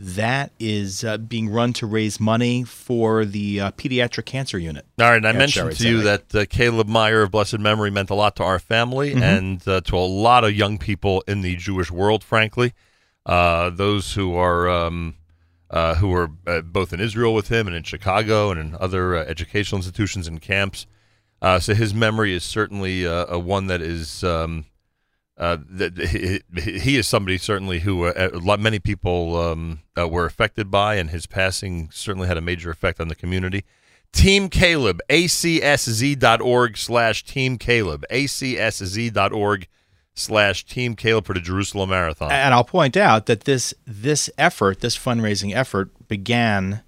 that 0.00 0.52
is 0.58 1.04
uh, 1.04 1.18
being 1.18 1.48
run 1.50 1.72
to 1.74 1.86
raise 1.86 2.18
money 2.18 2.64
for 2.64 3.24
the 3.24 3.60
uh, 3.60 3.70
pediatric 3.72 4.24
cancer 4.24 4.58
unit. 4.58 4.86
All 4.98 5.08
right, 5.08 5.16
and 5.16 5.26
I 5.28 5.32
mentioned 5.32 5.72
to 5.76 5.88
you 5.88 6.02
that 6.02 6.34
uh, 6.34 6.46
Caleb 6.46 6.88
Meyer 6.88 7.22
of 7.22 7.30
blessed 7.30 7.58
memory 7.58 7.90
meant 7.90 8.10
a 8.10 8.14
lot 8.14 8.36
to 8.36 8.42
our 8.44 8.58
family 8.58 9.10
Mm-hmm. 9.10 9.22
and 9.22 9.68
uh, 9.68 9.80
to 9.82 9.96
a 9.96 10.06
lot 10.06 10.44
of 10.44 10.54
young 10.54 10.78
people 10.78 11.22
in 11.26 11.42
the 11.42 11.56
Jewish 11.56 11.90
world. 11.90 12.24
Frankly, 12.24 12.72
uh, 13.26 13.70
those 13.70 14.14
who 14.14 14.34
are 14.36 14.68
um, 14.68 15.16
uh, 15.70 15.94
who 15.96 16.08
were 16.08 16.30
uh, 16.46 16.60
both 16.62 16.92
in 16.92 17.00
Israel 17.00 17.34
with 17.34 17.48
him 17.48 17.66
and 17.66 17.76
in 17.76 17.82
Chicago 17.82 18.50
and 18.50 18.60
in 18.60 18.76
other 18.80 19.16
uh, 19.16 19.24
educational 19.24 19.78
institutions 19.78 20.26
and 20.26 20.40
camps. 20.40 20.86
Uh, 21.42 21.58
so 21.58 21.74
his 21.74 21.94
memory 21.94 22.34
is 22.34 22.44
certainly 22.44 23.06
uh, 23.06 23.26
a 23.28 23.38
one 23.38 23.66
that 23.66 23.80
is. 23.80 24.24
Um, 24.24 24.64
uh, 25.40 25.56
that 25.68 25.96
he, 25.98 26.40
he 26.78 26.96
is 26.96 27.08
somebody 27.08 27.38
certainly 27.38 27.80
who 27.80 28.04
uh, 28.04 28.56
many 28.58 28.78
people 28.78 29.36
um, 29.36 29.80
uh, 29.98 30.06
were 30.06 30.26
affected 30.26 30.70
by, 30.70 30.94
and 30.96 31.10
his 31.10 31.26
passing 31.26 31.88
certainly 31.92 32.28
had 32.28 32.36
a 32.36 32.40
major 32.42 32.70
effect 32.70 33.00
on 33.00 33.08
the 33.08 33.14
community. 33.16 33.64
Team 34.12 34.48
Caleb, 34.48 35.00
acsz.org 35.08 36.76
slash 36.76 37.24
Team 37.24 37.58
Caleb, 37.58 38.04
acsz.org 38.10 39.66
slash 40.14 40.64
Team 40.66 40.94
Caleb 40.96 41.24
for 41.26 41.34
the 41.34 41.40
Jerusalem 41.40 41.90
Marathon. 41.90 42.30
And 42.30 42.52
I'll 42.52 42.64
point 42.64 42.96
out 42.96 43.26
that 43.26 43.44
this 43.44 43.72
this 43.86 44.28
effort, 44.36 44.80
this 44.80 44.98
fundraising 44.98 45.54
effort, 45.54 45.90
began 46.08 46.82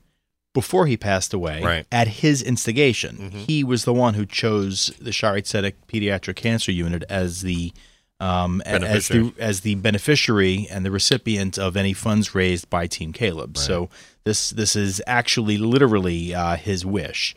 before 0.52 0.86
he 0.86 0.96
passed 0.98 1.32
away 1.32 1.62
Right. 1.62 1.86
at 1.90 2.08
his 2.08 2.42
instigation. 2.42 3.30
He 3.30 3.64
was 3.64 3.84
the 3.84 3.94
one 3.94 4.14
who 4.14 4.26
chose 4.26 4.92
the 5.00 5.10
Shaare 5.10 5.38
Zedek 5.42 5.74
Pediatric 5.88 6.36
Cancer 6.36 6.72
Unit 6.72 7.04
as 7.08 7.40
the 7.40 7.72
um, 8.22 8.62
as 8.64 9.08
the 9.08 9.34
as 9.38 9.60
the 9.60 9.74
beneficiary 9.74 10.68
and 10.70 10.86
the 10.86 10.90
recipient 10.90 11.58
of 11.58 11.76
any 11.76 11.92
funds 11.92 12.34
raised 12.34 12.70
by 12.70 12.86
Team 12.86 13.12
Caleb. 13.12 13.58
So 13.58 13.90
this 14.24 14.50
this 14.50 14.76
is 14.76 15.02
actually 15.06 15.58
literally 15.58 16.34
uh, 16.34 16.56
his 16.56 16.86
wish. 16.86 17.34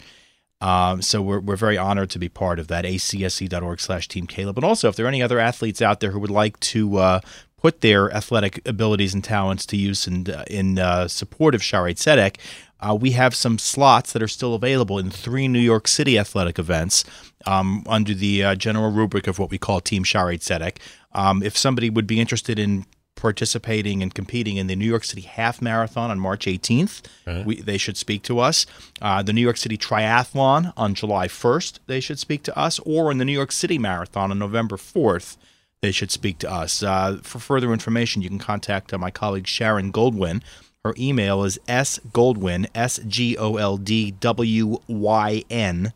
Um, 0.61 1.01
so 1.01 1.21
we're, 1.21 1.41
we're 1.41 1.57
very 1.57 1.77
honored 1.77 2.09
to 2.11 2.19
be 2.19 2.29
part 2.29 2.59
of 2.59 2.67
that 2.69 2.85
acsz.org 2.85 3.79
slash 3.79 4.07
team 4.07 4.25
Caleb. 4.25 4.57
And 4.57 4.65
also, 4.65 4.87
if 4.87 4.95
there 4.95 5.05
are 5.05 5.09
any 5.09 5.21
other 5.21 5.37
athletes 5.37 5.81
out 5.81 5.99
there 5.99 6.11
who 6.11 6.19
would 6.19 6.31
like 6.31 6.59
to 6.61 6.97
uh, 6.97 7.19
put 7.57 7.81
their 7.81 8.11
athletic 8.13 8.65
abilities 8.67 9.13
and 9.13 9.23
talents 9.23 9.65
to 9.65 9.77
use 9.77 10.07
in, 10.07 10.29
uh, 10.29 10.43
in 10.47 10.79
uh, 10.79 11.07
support 11.07 11.55
of 11.55 11.61
Shaare 11.61 11.93
Zedek, 11.93 12.37
uh, 12.79 12.95
we 12.99 13.11
have 13.11 13.33
some 13.35 13.57
slots 13.57 14.13
that 14.13 14.21
are 14.21 14.27
still 14.27 14.53
available 14.53 14.99
in 14.99 15.09
three 15.09 15.47
New 15.47 15.59
York 15.59 15.87
City 15.87 16.19
athletic 16.19 16.59
events 16.59 17.03
um, 17.45 17.83
under 17.87 18.13
the 18.13 18.43
uh, 18.43 18.55
general 18.55 18.91
rubric 18.91 19.27
of 19.27 19.39
what 19.39 19.49
we 19.49 19.57
call 19.57 19.79
Team 19.81 20.03
Shaare 20.03 20.37
Zedek. 20.39 20.77
Um, 21.13 21.41
if 21.41 21.57
somebody 21.57 21.89
would 21.89 22.07
be 22.07 22.19
interested 22.19 22.59
in 22.59 22.85
participating 23.15 24.03
and 24.03 24.13
competing 24.13 24.57
in 24.57 24.67
the 24.67 24.75
New 24.75 24.85
York 24.85 25.03
City 25.05 25.21
Half 25.21 25.61
Marathon 25.61 26.11
on 26.11 26.19
March 26.19 26.45
18th, 26.45 27.01
we, 27.45 27.61
they 27.61 27.77
should 27.77 27.97
speak 27.97 28.23
to 28.23 28.39
us. 28.39 28.65
Uh, 29.01 29.23
the 29.23 29.33
New 29.33 29.41
York 29.41 29.57
City 29.57 29.77
Triathlon 29.77 30.73
on 30.75 30.93
July 30.93 31.27
1st, 31.27 31.79
they 31.87 32.01
should 32.01 32.19
speak 32.19 32.43
to 32.43 32.57
us, 32.57 32.77
or 32.79 33.11
in 33.11 33.17
the 33.17 33.25
New 33.25 33.31
York 33.31 33.53
City 33.53 33.77
Marathon 33.77 34.31
on 34.31 34.39
November 34.39 34.75
4th, 34.75 35.37
they 35.81 35.91
should 35.91 36.11
speak 36.11 36.39
to 36.39 36.51
us. 36.51 36.83
Uh, 36.83 37.19
for 37.23 37.39
further 37.39 37.71
information, 37.71 38.21
you 38.21 38.29
can 38.29 38.39
contact 38.39 38.93
uh, 38.93 38.97
my 38.97 39.11
colleague 39.11 39.47
Sharon 39.47 39.91
Goldwyn. 39.91 40.41
Her 40.85 40.93
email 40.99 41.43
is 41.43 41.57
sgoldwyn, 41.67 42.67
S 42.75 42.99
G 43.07 43.35
O 43.39 43.55
L 43.57 43.77
D 43.77 44.11
W 44.11 44.77
Y 44.87 45.43
N, 45.49 45.93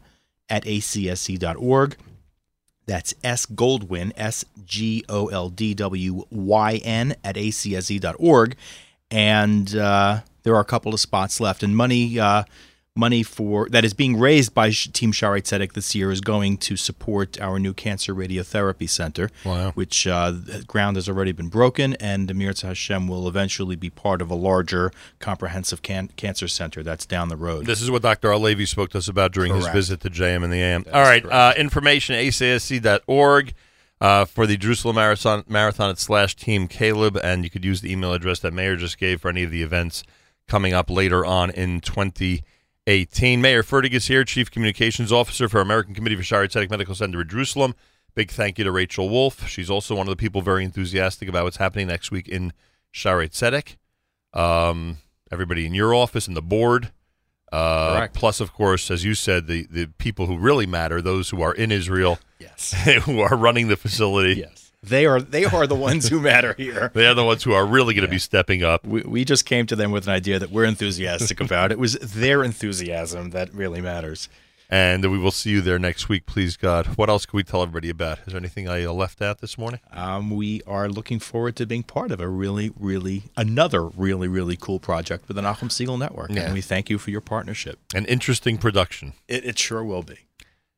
at 0.49 0.63
acsz.org. 0.65 1.95
That's 2.88 3.13
S 3.23 3.45
Goldwyn, 3.45 4.12
S 4.17 4.45
G 4.65 5.06
O 5.08 5.28
L 5.28 5.49
D 5.49 5.75
W 5.75 6.25
Y 6.32 6.82
N, 6.84 7.15
at 7.23 7.36
acsz.org. 7.36 8.56
And 9.12 9.75
uh, 9.75 10.21
there 10.41 10.56
are 10.56 10.62
a 10.62 10.65
couple 10.65 10.95
of 10.95 10.99
spots 10.99 11.39
left. 11.39 11.62
And 11.62 11.78
money. 11.78 12.19
Uh, 12.19 12.45
money 13.00 13.24
for 13.24 13.68
that 13.70 13.84
is 13.86 13.94
being 13.94 14.20
raised 14.20 14.54
by 14.54 14.70
Team 14.72 15.12
Shaarei 15.14 15.42
Tzedek 15.42 15.74
this 15.74 15.96
year 15.96 16.12
is 16.12 16.20
going 16.22 16.58
to 16.58 16.76
support 16.76 17.40
our 17.40 17.58
new 17.58 17.74
cancer 17.74 18.14
radiotherapy 18.14 18.90
center, 18.90 19.32
Wow. 19.46 19.72
which 19.72 20.06
uh, 20.06 20.34
ground 20.68 20.98
has 20.98 21.08
already 21.08 21.32
been 21.32 21.48
broken, 21.48 21.94
and 21.96 22.30
Amir 22.30 22.54
Hashem 22.62 23.08
will 23.08 23.28
eventually 23.28 23.76
be 23.78 23.90
part 23.90 24.22
of 24.22 24.30
a 24.30 24.36
larger 24.36 24.92
comprehensive 25.20 25.82
can- 25.82 26.10
cancer 26.18 26.48
center 26.50 26.84
that's 26.84 27.06
down 27.06 27.30
the 27.30 27.38
road. 27.38 27.66
This 27.66 27.82
is 27.82 27.90
what 27.90 28.02
Dr. 28.02 28.30
Halevy 28.30 28.68
spoke 28.68 28.90
to 28.92 28.98
us 28.98 29.08
about 29.08 29.32
during 29.32 29.56
his 29.56 29.68
visit 29.70 30.02
to 30.02 30.10
JM 30.10 30.44
and 30.44 30.52
the 30.52 30.62
AM. 30.62 30.84
All 30.94 31.02
right, 31.02 31.26
uh, 31.26 31.54
information 31.58 32.16
acsz.org 32.16 33.54
uh, 34.02 34.26
for 34.26 34.46
the 34.46 34.58
Jerusalem 34.58 34.96
Marathon, 34.96 35.44
Marathon 35.48 35.90
at 35.90 36.00
slash 36.00 36.36
Team 36.36 36.68
Caleb, 36.68 37.18
and 37.24 37.44
you 37.44 37.50
could 37.50 37.66
use 37.66 37.82
the 37.82 37.92
email 37.92 38.14
address 38.14 38.40
that 38.40 38.54
Meir 38.54 38.76
just 38.76 38.98
gave 38.98 39.22
for 39.22 39.30
any 39.30 39.44
of 39.44 39.52
the 39.52 39.62
events 39.64 40.04
coming 40.48 40.74
up 40.74 40.90
later 40.90 41.26
on 41.26 41.50
in 41.52 41.80
2018. 42.89 43.39
Meir 43.39 43.62
Fertig 43.62 43.93
is 43.93 44.08
here, 44.08 44.23
Chief 44.23 44.49
Communications 44.49 45.12
Officer 45.12 45.47
for 45.47 45.62
American 45.62 45.93
Committee 45.93 46.15
for 46.15 46.23
Shaarei 46.23 46.47
Tzedek 46.47 46.71
Medical 46.71 46.95
Center 46.95 47.21
in 47.21 47.30
Jerusalem. 47.30 47.75
Big 48.15 48.32
thank 48.32 48.58
you 48.58 48.63
to 48.63 48.71
Rachel 48.71 49.10
Wolf. 49.10 49.47
She's 49.47 49.69
also 49.69 49.93
one 49.93 50.08
of 50.08 50.10
the 50.10 50.15
people 50.15 50.41
very 50.41 50.65
enthusiastic 50.65 51.30
about 51.30 51.43
what's 51.43 51.58
happening 51.58 51.86
next 51.86 52.10
week 52.10 52.28
in 52.28 52.52
Shaarei 52.91 53.30
Tzedek. 53.30 53.78
Um, 54.34 54.97
everybody 55.32 55.67
in 55.67 55.75
your 55.75 55.93
office 55.93 56.28
and 56.28 56.36
the 56.36 56.41
board. 56.41 56.91
Uh, 57.52 58.08
plus, 58.12 58.39
of 58.39 58.54
course, 58.54 58.89
as 58.89 59.06
you 59.06 59.13
said, 59.13 59.45
the, 59.45 59.67
the 59.69 59.86
people 59.99 60.25
who 60.25 60.36
really 60.36 60.65
matter, 60.65 60.99
those 60.99 61.30
who 61.30 61.43
are 61.43 61.54
in 61.54 61.71
Israel, 61.71 62.17
yes, 62.39 62.73
who 63.06 63.19
are 63.19 63.38
running 63.38 63.67
the 63.67 63.78
facility. 63.78 64.39
yes, 64.39 64.59
they 64.82 65.06
are 65.06 65.22
they 65.22 65.46
are 65.46 65.68
the 65.68 65.76
ones 65.76 66.08
who 66.10 66.20
matter 66.20 66.54
here. 66.54 66.92
They 67.00 67.06
are 67.08 67.13
the 67.13 67.26
ones 67.26 67.44
who 67.44 67.54
are 67.54 67.65
really 67.65 67.94
going 67.94 68.06
to 68.06 68.12
be 68.12 68.20
stepping 68.20 68.63
up. 68.63 68.86
We, 68.86 69.02
we 69.02 69.26
just 69.26 69.46
came 69.46 69.65
to 69.68 69.76
them 69.76 69.92
with 69.92 70.08
an 70.08 70.13
idea 70.13 70.39
that 70.39 70.52
we're 70.52 70.65
enthusiastic 70.65 71.39
about. 71.42 71.72
It 71.72 71.80
was 71.80 71.94
their 71.96 72.44
enthusiasm 72.44 73.32
that 73.32 73.54
really 73.54 73.82
matters. 73.82 74.30
And 74.72 75.10
we 75.12 75.18
will 75.18 75.32
see 75.32 75.50
you 75.50 75.62
there 75.62 75.80
next 75.80 76.10
week, 76.10 76.28
please 76.28 76.56
God. 76.56 76.86
What 76.96 77.10
else 77.10 77.26
can 77.26 77.38
we 77.38 77.44
tell 77.44 77.63
everybody 77.63 77.89
about? 77.89 78.20
Is 78.20 78.26
there 78.28 78.38
anything 78.38 78.70
I 78.70 78.86
uh, 78.86 78.94
left 78.94 79.20
out 79.20 79.39
this 79.42 79.58
morning? 79.58 79.80
Um, 79.92 80.30
we 80.30 80.62
are 80.68 80.88
looking 80.88 81.20
forward 81.20 81.56
to 81.56 81.65
being 81.65 81.82
part 81.82 82.12
of 82.12 82.20
a 82.22 82.28
really, 82.28 82.72
really 82.80 83.24
another 83.36 83.86
really, 83.88 84.28
really 84.28 84.56
cool 84.56 84.80
project 84.80 85.28
with 85.28 85.36
the 85.38 85.42
Nachum 85.42 85.70
Segal 85.70 85.98
Network, 85.98 86.30
Yeah. 86.30 86.44
and 86.44 86.54
we 86.54 86.62
thank 86.62 86.88
you 86.88 87.00
for 87.00 87.10
your 87.10 87.20
partnership. 87.22 87.80
An 87.96 88.06
interesting 88.06 88.60
production. 88.60 89.13
It, 89.28 89.44
it 89.44 89.58
sure 89.58 89.84
will 89.84 90.04
be. 90.04 90.20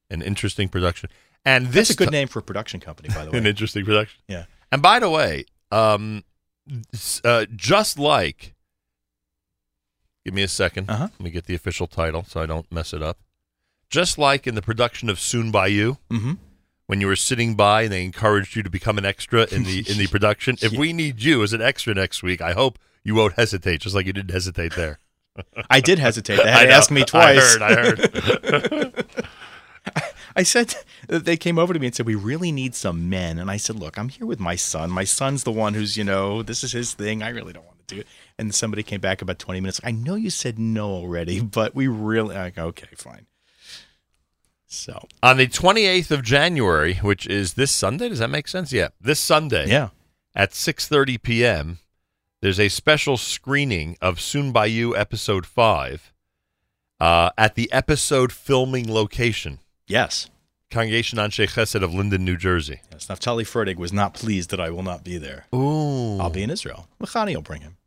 An 0.10 0.22
interesting 0.22 0.70
production. 0.70 1.10
And 1.46 1.66
That's 1.68 1.74
this 1.76 1.90
a 1.92 1.96
good 1.96 2.06
ti- 2.10 2.12
name 2.12 2.28
for 2.28 2.40
a 2.40 2.44
production 2.44 2.80
company, 2.80 3.10
by 3.10 3.26
the 3.26 3.32
way. 3.32 3.38
An 3.40 3.46
interesting 3.48 3.84
production. 3.86 4.22
Yeah. 4.28 4.46
And 4.72 4.82
by 4.82 5.00
the 5.00 5.10
way, 5.10 5.46
um, 5.72 6.24
uh, 7.24 7.46
just 7.56 7.98
like, 8.00 8.54
give 10.24 10.34
me 10.34 10.44
a 10.44 10.48
2nd 10.48 10.90
Uh-huh. 10.90 11.08
Let 11.12 11.20
me 11.20 11.32
get 11.32 11.46
the 11.46 11.56
official 11.56 11.88
title 11.88 12.24
so 12.28 12.42
I 12.42 12.46
don't 12.46 12.72
mess 12.72 12.94
it 12.94 13.02
up. 13.02 13.18
Just 13.90 14.18
like 14.18 14.46
in 14.48 14.56
the 14.56 14.62
production 14.62 15.10
of 15.10 15.20
Soon 15.20 15.52
by 15.52 15.68
You, 15.68 15.98
Mm-hmm. 16.10 16.34
when 16.88 17.02
you 17.02 17.08
were 17.08 17.16
sitting 17.16 17.56
by 17.56 17.84
and 17.84 17.92
they 17.92 18.04
encouraged 18.04 18.56
you 18.56 18.64
to 18.64 18.70
become 18.70 18.98
an 18.98 19.06
extra 19.06 19.46
in 19.54 19.64
the 19.64 19.80
in 19.90 19.98
the 19.98 20.08
production. 20.12 20.58
If 20.62 20.74
we 20.74 20.94
need 20.94 21.22
you 21.22 21.42
as 21.44 21.52
an 21.54 21.62
extra 21.62 21.94
next 21.94 22.22
week, 22.24 22.40
I 22.42 22.54
hope 22.54 22.78
you 23.04 23.16
won't 23.16 23.34
hesitate, 23.34 23.82
just 23.82 23.96
like 23.96 24.06
you 24.06 24.14
didn't 24.14 24.32
hesitate 24.32 24.76
there. 24.76 25.00
I 25.70 25.80
did 25.82 26.00
hesitate. 26.00 26.38
They 26.38 26.44
I 26.44 26.60
had 26.60 26.66
to 26.68 26.72
ask 26.74 26.92
me 26.92 27.04
twice. 27.04 27.58
I 27.60 27.74
heard. 27.74 28.02
I 28.04 28.12
heard. 28.70 29.26
I 30.36 30.44
said 30.44 30.76
they 31.08 31.38
came 31.38 31.60
over 31.60 31.74
to 31.74 31.80
me 31.80 31.88
and 31.88 31.96
said 31.96 32.06
we 32.06 32.15
really 32.15 32.52
need 32.52 32.76
some 32.76 33.10
men, 33.10 33.39
and 33.39 33.50
I 33.50 33.58
said, 33.58 33.78
look, 33.78 33.98
I'm 33.98 34.10
here 34.10 34.26
with 34.26 34.39
my 34.39 34.56
son. 34.56 34.89
My 34.89 35.04
son's 35.04 35.44
the 35.44 35.52
one 35.52 35.74
who's 35.74 35.98
you 35.98 36.04
know 36.04 36.44
this 36.44 36.63
is 36.63 36.72
his 36.72 36.94
thing. 36.94 37.24
I 37.24 37.30
really 37.30 37.54
don't 37.54 37.65
want 37.65 37.88
to 37.88 37.96
do 37.96 38.02
it. 38.02 38.08
And 38.38 38.54
somebody 38.56 38.84
came 38.84 39.02
back 39.02 39.22
about 39.22 39.39
20 39.39 39.60
minutes. 39.60 39.82
I 39.84 39.91
know 39.91 40.15
you 40.15 40.30
said 40.30 40.58
no 40.58 40.89
already, 40.89 41.41
but 41.41 41.76
we 41.76 41.88
really 41.88 42.36
like 42.36 42.58
okay, 42.58 42.88
fine. 42.96 43.28
So 44.67 45.06
On 45.22 45.36
the 45.36 45.48
28th 45.48 46.12
of 46.12 46.24
January, 46.24 46.96
which 46.96 47.28
is 47.28 47.56
this 47.56 47.72
Sunday, 47.72 48.08
does 48.08 48.20
that 48.20 48.30
make 48.30 48.48
sense? 48.48 48.72
Yeah, 48.72 48.89
this 49.02 49.20
Sunday. 49.20 49.67
yeah, 49.67 49.89
at 50.34 50.52
6:30 50.52 51.22
p.m. 51.22 51.80
There's 52.41 52.60
a 52.60 52.70
special 52.70 53.17
screening 53.17 53.98
of 54.02 54.20
Soon 54.20 54.52
by 54.52 54.65
You 54.65 54.96
episode 54.98 55.46
5 55.46 56.12
uh, 57.00 57.30
at 57.38 57.54
the 57.56 57.72
episode 57.72 58.32
filming 58.32 58.91
location, 58.91 59.60
yes, 59.88 60.30
Congregation 60.70 61.20
Anshe 61.20 61.48
Chesed 61.50 61.82
of 61.84 61.94
Linden, 61.94 62.24
New 62.24 62.38
Jersey. 62.38 62.82
yes. 62.91 63.08
Naftali 63.08 63.44
Fertig 63.44 63.76
was 63.78 63.91
not 63.91 64.13
pleased 64.13 64.50
that 64.52 64.60
I 64.62 64.70
will 64.70 64.84
not 64.84 65.04
be 65.04 65.17
there. 65.17 65.46
Ooh. 65.54 66.17
I'll 66.20 66.30
be 66.30 66.44
in 66.44 66.50
Israel. 66.50 66.88
Mechani 67.02 67.36
will 67.36 67.41
bring 67.41 67.62
him. 67.62 67.78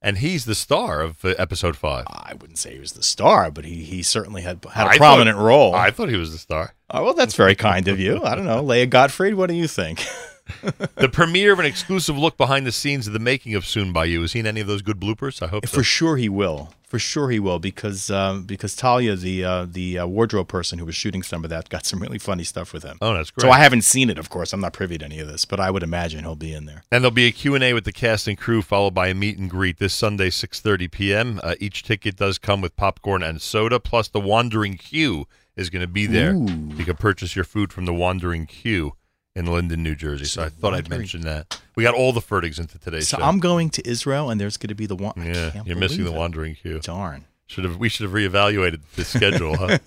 And 0.00 0.18
he's 0.18 0.44
the 0.44 0.54
star 0.54 1.00
of 1.00 1.24
uh, 1.24 1.30
episode 1.38 1.76
5. 1.76 2.04
I 2.08 2.34
wouldn't 2.40 2.58
say 2.58 2.74
he 2.74 2.78
was 2.78 2.92
the 2.92 3.02
star, 3.02 3.50
but 3.50 3.64
he, 3.64 3.82
he 3.82 4.04
certainly 4.04 4.42
had 4.42 4.64
had 4.72 4.86
a 4.86 4.90
I 4.90 4.96
prominent 4.96 5.36
thought- 5.36 5.44
role. 5.44 5.74
I 5.74 5.90
thought 5.90 6.08
he 6.08 6.16
was 6.16 6.30
the 6.30 6.38
star. 6.38 6.74
oh, 6.90 7.02
well, 7.04 7.14
that's 7.14 7.34
very 7.34 7.56
kind 7.56 7.88
of 7.88 7.98
you. 7.98 8.22
I 8.22 8.36
don't 8.36 8.44
know, 8.46 8.62
Leah 8.62 8.86
Gottfried. 8.86 9.34
What 9.34 9.48
do 9.48 9.54
you 9.56 9.66
think? 9.66 10.06
the 10.96 11.08
premiere 11.08 11.52
of 11.52 11.58
an 11.58 11.66
exclusive 11.66 12.16
look 12.16 12.36
behind 12.36 12.66
the 12.66 12.72
scenes 12.72 13.06
of 13.06 13.12
the 13.12 13.18
making 13.18 13.54
of 13.54 13.66
Soon 13.66 13.92
by 13.92 14.04
You. 14.04 14.22
Has 14.22 14.32
he 14.32 14.38
seen 14.38 14.46
any 14.46 14.60
of 14.60 14.66
those 14.66 14.82
good 14.82 15.00
bloopers? 15.00 15.42
I 15.42 15.48
hope 15.48 15.66
so. 15.66 15.76
For 15.76 15.82
sure 15.82 16.16
he 16.16 16.28
will. 16.28 16.72
For 16.84 16.98
sure 16.98 17.28
he 17.28 17.38
will 17.38 17.58
because 17.58 18.10
um, 18.10 18.44
because 18.44 18.74
Talia, 18.74 19.14
the 19.14 19.44
uh, 19.44 19.66
the 19.68 19.98
uh, 19.98 20.06
wardrobe 20.06 20.48
person 20.48 20.78
who 20.78 20.86
was 20.86 20.94
shooting 20.94 21.22
some 21.22 21.44
of 21.44 21.50
that, 21.50 21.68
got 21.68 21.84
some 21.84 22.00
really 22.00 22.18
funny 22.18 22.44
stuff 22.44 22.72
with 22.72 22.82
him. 22.82 22.96
Oh, 23.02 23.12
that's 23.12 23.30
great. 23.30 23.42
So 23.42 23.50
I 23.50 23.58
haven't 23.58 23.82
seen 23.82 24.08
it, 24.08 24.16
of 24.18 24.30
course. 24.30 24.54
I'm 24.54 24.60
not 24.60 24.72
privy 24.72 24.96
to 24.96 25.04
any 25.04 25.18
of 25.18 25.28
this, 25.28 25.44
but 25.44 25.60
I 25.60 25.70
would 25.70 25.82
imagine 25.82 26.20
he'll 26.20 26.34
be 26.34 26.54
in 26.54 26.64
there. 26.64 26.84
And 26.90 27.04
there'll 27.04 27.14
be 27.14 27.26
a 27.26 27.32
Q&A 27.32 27.74
with 27.74 27.84
the 27.84 27.92
cast 27.92 28.26
and 28.26 28.38
crew 28.38 28.62
followed 28.62 28.94
by 28.94 29.08
a 29.08 29.14
meet 29.14 29.36
and 29.36 29.50
greet 29.50 29.78
this 29.78 29.92
Sunday 29.92 30.30
6:30 30.30 30.90
p.m. 30.90 31.40
Uh, 31.42 31.56
each 31.60 31.82
ticket 31.82 32.16
does 32.16 32.38
come 32.38 32.62
with 32.62 32.74
popcorn 32.74 33.22
and 33.22 33.42
soda 33.42 33.78
plus 33.78 34.08
the 34.08 34.20
Wandering 34.20 34.78
Q 34.78 35.26
is 35.56 35.68
going 35.68 35.82
to 35.82 35.88
be 35.88 36.06
there. 36.06 36.32
Ooh. 36.32 36.70
You 36.74 36.86
can 36.86 36.96
purchase 36.96 37.36
your 37.36 37.44
food 37.44 37.70
from 37.70 37.84
the 37.84 37.92
Wandering 37.92 38.46
Q 38.46 38.94
in 39.38 39.46
Linden, 39.46 39.82
New 39.84 39.94
Jersey. 39.94 40.24
So 40.24 40.42
I 40.42 40.48
thought 40.48 40.74
I'd 40.74 40.90
mention 40.90 41.20
that. 41.22 41.60
We 41.76 41.84
got 41.84 41.94
all 41.94 42.12
the 42.12 42.20
Fertigs 42.20 42.58
into 42.58 42.76
today's 42.78 43.08
So 43.08 43.18
show. 43.18 43.22
I'm 43.22 43.38
going 43.38 43.70
to 43.70 43.88
Israel, 43.88 44.30
and 44.30 44.40
there's 44.40 44.56
going 44.56 44.68
to 44.68 44.74
be 44.74 44.86
the 44.86 44.96
one. 44.96 45.14
I 45.16 45.26
yeah, 45.28 45.62
you're 45.64 45.76
missing 45.76 46.04
the 46.04 46.12
it. 46.12 46.18
Wandering 46.18 46.56
Q. 46.56 46.80
Darn. 46.80 47.24
Should 47.46 47.64
have 47.64 47.78
we 47.78 47.88
should 47.88 48.04
have 48.04 48.12
reevaluated 48.12 48.80
the 48.96 49.04
schedule, 49.04 49.56
huh? 49.56 49.78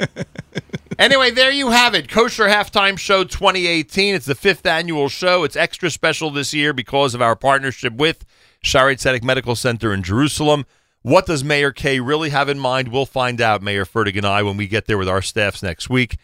anyway, 0.99 1.29
there 1.29 1.51
you 1.51 1.69
have 1.69 1.93
it. 1.93 2.09
Kosher 2.09 2.45
Halftime 2.45 2.97
Show 2.97 3.23
2018. 3.23 4.15
It's 4.15 4.25
the 4.25 4.33
fifth 4.33 4.65
annual 4.65 5.09
show. 5.09 5.43
It's 5.43 5.55
extra 5.55 5.91
special 5.91 6.31
this 6.31 6.53
year 6.53 6.73
because 6.73 7.13
of 7.13 7.21
our 7.21 7.35
partnership 7.35 7.93
with 7.93 8.25
Shaarei 8.63 8.93
Tzedek 8.93 9.21
Medical 9.21 9.55
Center 9.55 9.93
in 9.93 10.01
Jerusalem. 10.01 10.65
What 11.03 11.25
does 11.25 11.43
Meir 11.43 11.71
Kay 11.71 11.99
really 11.99 12.29
have 12.29 12.47
in 12.49 12.57
mind? 12.57 12.87
We'll 12.87 13.05
find 13.05 13.41
out, 13.41 13.61
Meir 13.61 13.85
Fertig 13.85 14.17
and 14.17 14.25
I, 14.25 14.43
when 14.43 14.55
we 14.57 14.67
get 14.67 14.85
there 14.85 14.97
with 14.97 15.09
our 15.09 15.21
staffs 15.21 15.61
next 15.61 15.89
week, 15.89 16.17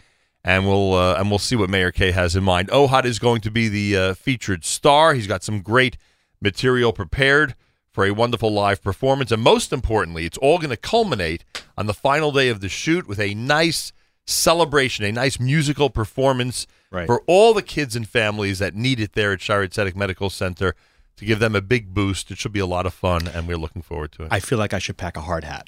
and 0.48 0.66
we'll 0.66 0.94
uh, 0.94 1.16
and 1.16 1.30
we'll 1.30 1.40
see 1.40 1.58
what 1.58 1.70
Meir 1.70 1.92
Kay 1.92 2.12
has 2.12 2.34
in 2.36 2.44
mind. 2.44 2.70
Ohad 2.70 3.04
is 3.04 3.20
going 3.20 3.42
to 3.42 3.52
be 3.52 3.68
the 3.68 3.98
uh, 3.98 4.14
featured 4.14 4.64
star. 4.64 5.14
He's 5.14 5.28
got 5.28 5.44
some 5.44 5.60
great 5.62 5.98
material 6.42 6.94
prepared 6.94 7.54
for 7.92 8.06
a 8.06 8.12
wonderful 8.12 8.50
live 8.52 8.82
performance. 8.82 9.30
And 9.32 9.42
most 9.44 9.74
importantly, 9.74 10.26
it's 10.26 10.38
all 10.38 10.58
going 10.58 10.70
to 10.70 10.78
culminate 10.78 11.44
on 11.78 11.86
the 11.86 11.94
final 11.94 12.32
day 12.32 12.48
of 12.48 12.62
the 12.62 12.70
shoot 12.70 13.08
with 13.10 13.20
a 13.20 13.34
nice 13.34 13.92
celebration, 14.26 15.04
a 15.04 15.12
nice 15.12 15.38
musical 15.40 15.90
performance 15.90 16.66
Right. 16.90 17.06
for 17.06 17.22
all 17.28 17.54
the 17.54 17.62
kids 17.62 17.98
and 17.98 18.08
families 18.08 18.60
that 18.60 18.74
need 18.74 19.02
it 19.02 19.12
there 19.12 19.34
at 19.34 19.42
Tzedek 19.42 19.98
Medical 19.98 20.30
Center 20.30 20.74
to 21.18 21.26
give 21.26 21.40
them 21.40 21.54
a 21.54 21.62
big 21.62 21.94
boost. 21.94 22.32
It 22.32 22.38
should 22.38 22.54
be 22.54 22.62
a 22.62 22.66
lot 22.66 22.86
of 22.86 22.94
fun, 22.94 23.28
and 23.28 23.46
we're 23.46 23.58
looking 23.58 23.82
forward 23.82 24.14
to 24.14 24.24
it. 24.24 24.30
I 24.32 24.40
feel 24.40 24.58
like 24.58 24.74
I 24.74 24.80
should 24.80 24.96
pack 24.96 25.18
a 25.18 25.22
hard 25.22 25.44
hat. 25.44 25.68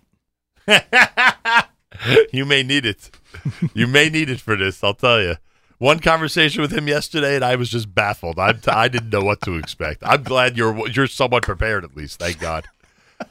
you 2.32 2.46
may 2.46 2.64
need 2.64 2.86
it. 2.86 3.12
You 3.74 3.88
may 3.88 4.10
need 4.10 4.30
it 4.30 4.40
for 4.40 4.56
this. 4.56 4.84
I'll 4.84 4.94
tell 4.94 5.22
you. 5.22 5.36
One 5.78 6.00
conversation 6.00 6.62
with 6.62 6.72
him 6.72 6.88
yesterday, 6.88 7.36
and 7.36 7.46
I 7.46 7.56
was 7.56 7.70
just 7.70 7.94
baffled. 7.94 8.38
I 8.38 8.54
I 8.68 8.90
didn't 8.90 9.12
know 9.12 9.24
what 9.24 9.42
to 9.42 9.56
expect. 9.56 10.04
I'm 10.06 10.24
glad 10.24 10.58
you're 10.58 10.88
you're 10.90 11.08
somewhat 11.08 11.44
prepared 11.44 11.86
at 11.86 11.96
least. 11.96 12.20
Thank 12.20 12.40
God, 12.40 12.68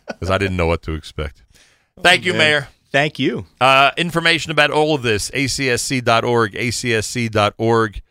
because 0.06 0.30
I 0.30 0.38
didn't 0.38 0.56
know 0.56 0.66
what 0.66 0.82
to 0.82 0.94
expect. 0.94 1.42
Thank 2.02 2.24
you, 2.24 2.32
man. 2.32 2.38
Meir. 2.38 2.68
Thank 2.90 3.18
you. 3.18 3.44
Uh, 3.60 3.90
information 3.98 4.50
about 4.50 4.70
all 4.70 4.94
of 4.94 5.02
this, 5.02 5.30
acsz.org, 5.32 6.52
acsz.org, 6.52 8.02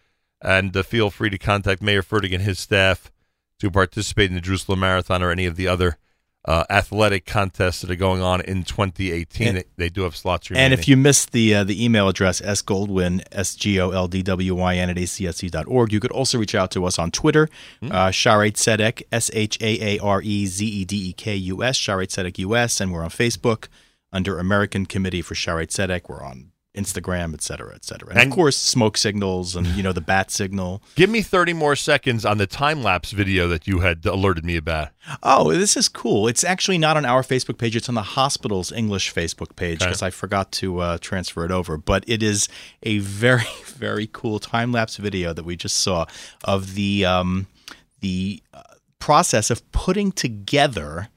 and 0.41 0.77
uh, 0.77 0.83
feel 0.83 1.09
free 1.09 1.31
to 1.31 1.37
contact 1.39 1.81
Meir 1.81 2.03
Fertig 2.03 2.33
and 2.33 2.43
his 2.43 2.59
staff 2.59 3.11
to 3.59 3.71
participate 3.71 4.29
in 4.29 4.35
the 4.35 4.41
Jerusalem 4.41 4.81
Marathon 4.81 5.23
or 5.23 5.31
any 5.31 5.47
of 5.47 5.55
the 5.55 5.67
other 5.67 5.97
uh, 6.47 6.63
athletic 6.69 7.25
contests 7.25 7.81
that 7.81 7.91
are 7.91 7.95
going 7.95 8.21
on 8.21 8.41
in 8.41 8.63
2018. 8.63 9.47
And- 9.47 9.57
they, 9.57 9.63
they 9.75 9.89
do 9.89 10.03
have 10.03 10.15
slots 10.15 10.49
remaining. 10.49 10.71
And 10.71 10.79
if 10.79 10.87
you 10.87 10.95
missed 10.95 11.31
the 11.31 11.55
uh, 11.55 11.63
the 11.63 11.83
email 11.83 12.07
address 12.07 12.41
sgoldwyn 12.41 13.21
s 13.31 13.55
g 13.55 13.79
o 13.79 13.91
l 13.91 14.07
d 14.07 14.23
w 14.23 14.55
y 14.55 14.75
n 14.77 14.89
at 14.89 14.95
acsz.org, 14.95 15.91
you 15.91 15.99
could 15.99 16.11
also 16.11 16.37
reach 16.37 16.55
out 16.55 16.71
to 16.71 16.85
us 16.85 16.97
on 16.97 17.11
Twitter, 17.11 17.49
uh, 17.83 18.07
Shaare 18.09 18.51
Zedek 18.53 19.03
s 19.11 19.29
h 19.33 19.57
a 19.61 19.97
a 19.97 19.99
r 19.99 20.21
e 20.21 20.45
z 20.45 20.65
e 20.65 20.85
d 20.85 21.09
e 21.09 21.13
k 21.13 21.35
u 21.35 21.63
s 21.63 21.77
Shaare 21.77 22.07
Zedek 22.07 22.39
US, 22.39 22.79
and 22.79 22.93
we're 22.93 23.03
on 23.03 23.09
Facebook 23.09 23.67
under 24.13 24.39
American 24.39 24.85
Committee 24.85 25.21
for 25.21 25.35
Shaare 25.35 25.67
Zedek. 25.67 26.07
We're 26.07 26.23
on 26.23 26.51
Instagram, 26.77 27.33
et 27.33 27.41
cetera, 27.41 27.73
et 27.75 27.83
cetera, 27.83 28.09
and, 28.11 28.19
And- 28.19 28.31
of 28.31 28.35
course 28.35 28.55
smoke 28.55 28.97
signals 28.97 29.55
and 29.55 29.65
you 29.67 29.83
know 29.83 29.91
the 29.91 30.01
bat 30.01 30.31
signal. 30.31 30.81
Give 30.95 31.09
me 31.09 31.21
30 31.21 31.53
more 31.53 31.75
seconds 31.75 32.23
on 32.25 32.37
the 32.37 32.47
time 32.47 32.83
lapse 32.83 33.11
video 33.11 33.47
that 33.47 33.67
you 33.67 33.79
had 33.79 34.05
alerted 34.05 34.45
me 34.45 34.55
about. 34.55 34.89
Oh, 35.23 35.51
this 35.53 35.75
is 35.75 35.89
cool. 35.89 36.27
It's 36.27 36.43
actually 36.43 36.77
not 36.77 36.95
on 36.97 37.05
our 37.05 37.23
Facebook 37.23 37.57
page. 37.57 37.75
It's 37.75 37.89
on 37.89 37.95
the 37.95 38.01
hospital's 38.01 38.71
English 38.71 39.13
Facebook 39.13 39.55
page 39.55 39.81
Okay. 39.81 39.87
because 39.89 40.01
I 40.03 40.09
forgot 40.11 40.51
to 40.53 40.79
uh, 40.79 40.97
transfer 40.99 41.43
it 41.45 41.51
over. 41.51 41.77
But 41.77 42.03
it 42.07 42.21
is 42.21 42.47
a 42.83 42.99
very, 42.99 43.43
very 43.65 44.07
cool 44.11 44.39
time 44.39 44.71
lapse 44.71 44.97
video 44.97 45.33
that 45.33 45.45
we 45.45 45.55
just 45.55 45.77
saw 45.77 46.05
of 46.43 46.75
the 46.75 47.05
um, 47.05 47.47
the 48.01 48.43
uh, 48.53 48.61
process 48.99 49.49
of 49.49 49.69
putting 49.71 50.11
together 50.11 51.07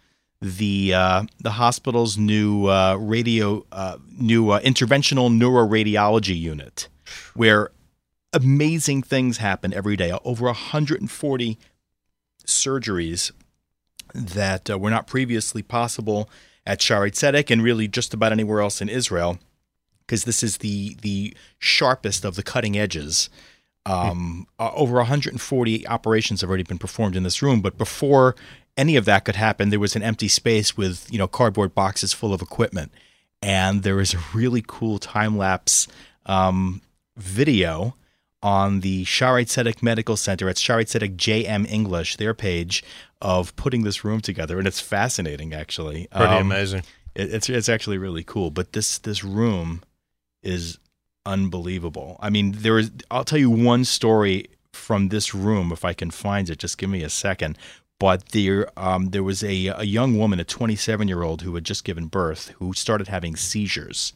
the 0.41 0.95
uh, 0.95 1.25
the 1.39 1.53
hospital's 1.53 2.17
new 2.17 2.67
uh, 2.67 2.97
radio 2.97 3.65
uh, 3.73 3.99
new 4.19 4.51
uh, 4.51 4.61
interventional 4.61 5.31
neuroradiology 5.31 6.39
unit, 6.39 6.89
where 7.35 7.71
amazing 8.33 9.03
things 9.03 9.39
happen 9.39 9.75
every 9.75 9.97
day. 9.97 10.17
Over 10.25 10.47
140 10.47 11.59
surgeries 12.47 13.33
that 14.15 14.71
uh, 14.71 14.79
were 14.79 14.91
not 14.91 15.07
previously 15.07 15.63
possible 15.63 16.31
at 16.67 16.81
Shaare 16.81 17.11
Zedek 17.11 17.51
and 17.51 17.63
really 17.63 17.89
just 17.89 18.15
about 18.15 18.33
anywhere 18.33 18.61
else 18.61 18.81
in 18.81 18.89
Israel, 18.89 19.39
because 20.07 20.25
this 20.25 20.43
is 20.43 20.59
the 20.59 20.97
the 21.03 21.37
sharpest 21.59 22.25
of 22.25 22.37
the 22.37 22.43
cutting 22.43 22.79
edges. 22.79 23.29
Um, 23.87 24.47
uh, 24.59 24.71
over 24.75 24.97
140 24.97 25.89
operations 25.89 26.43
have 26.43 26.51
already 26.51 26.65
been 26.65 26.79
performed 26.79 27.17
in 27.17 27.23
this 27.23 27.41
room, 27.43 27.63
but 27.63 27.79
before 27.79 28.37
any 28.77 28.97
of 28.97 29.05
that 29.05 29.25
could 29.25 29.37
happen, 29.37 29.71
there 29.71 29.81
was 29.81 29.97
an 29.97 30.03
empty 30.03 30.29
space 30.29 30.77
with 30.77 31.07
you 31.11 31.19
know 31.19 31.29
cardboard 31.29 31.75
boxes 31.75 32.13
full 32.13 32.33
of 32.33 32.41
equipment, 32.43 32.93
and 33.43 33.83
there 33.83 34.01
is 34.01 34.15
a 34.15 34.19
really 34.35 34.63
cool 34.67 34.99
time 34.99 35.37
lapse 35.37 35.87
um, 36.27 36.81
video 37.17 37.95
on 38.43 38.81
the 38.81 39.05
Shaare 39.05 39.45
Zedek 39.45 39.83
Medical 39.83 40.17
Center 40.17 40.49
at 40.49 40.57
Shaare 40.57 40.85
Zedek 40.87 41.17
JM 41.17 41.71
English, 41.71 42.17
their 42.17 42.33
page 42.33 42.83
of 43.21 43.55
putting 43.57 43.83
this 43.83 44.03
room 44.03 44.21
together, 44.23 44.59
and 44.59 44.67
it's 44.67 44.81
fascinating 44.81 45.53
actually. 45.53 46.09
Pretty 46.11 46.35
Um, 46.35 46.47
amazing. 46.51 46.83
it, 47.15 47.35
it's 47.35 47.49
it's 47.51 47.69
actually 47.69 47.99
really 47.99 48.25
cool. 48.25 48.51
But 48.51 48.73
this 48.73 48.97
this 48.99 49.23
room 49.23 49.83
is 50.43 50.79
unbelievable. 51.27 52.17
I 52.21 52.31
mean, 52.31 52.53
there 52.59 52.79
is. 52.79 52.91
I'll 53.11 53.25
tell 53.25 53.39
you 53.39 53.51
one 53.51 53.85
story 53.85 54.47
from 54.73 55.09
this 55.09 55.35
room 55.35 55.73
if 55.73 55.85
I 55.85 55.93
can 55.93 56.11
find 56.11 56.49
it. 56.49 56.59
Just 56.59 56.79
give 56.79 56.89
me 56.91 57.03
a 57.03 57.11
second. 57.11 57.59
But 58.01 58.31
there, 58.31 58.67
um, 58.77 59.11
there 59.11 59.23
was 59.23 59.45
a 59.45 59.67
a 59.69 59.85
young 59.85 60.19
woman, 60.19 60.41
a 60.41 60.45
27 60.45 61.07
year 61.07 61.23
old, 61.23 61.43
who 61.43 61.55
had 61.55 61.65
just 61.65 61.85
given 61.85 62.07
birth, 62.07 62.49
who 62.59 62.73
started 62.73 63.07
having 63.07 63.37
seizures. 63.37 64.15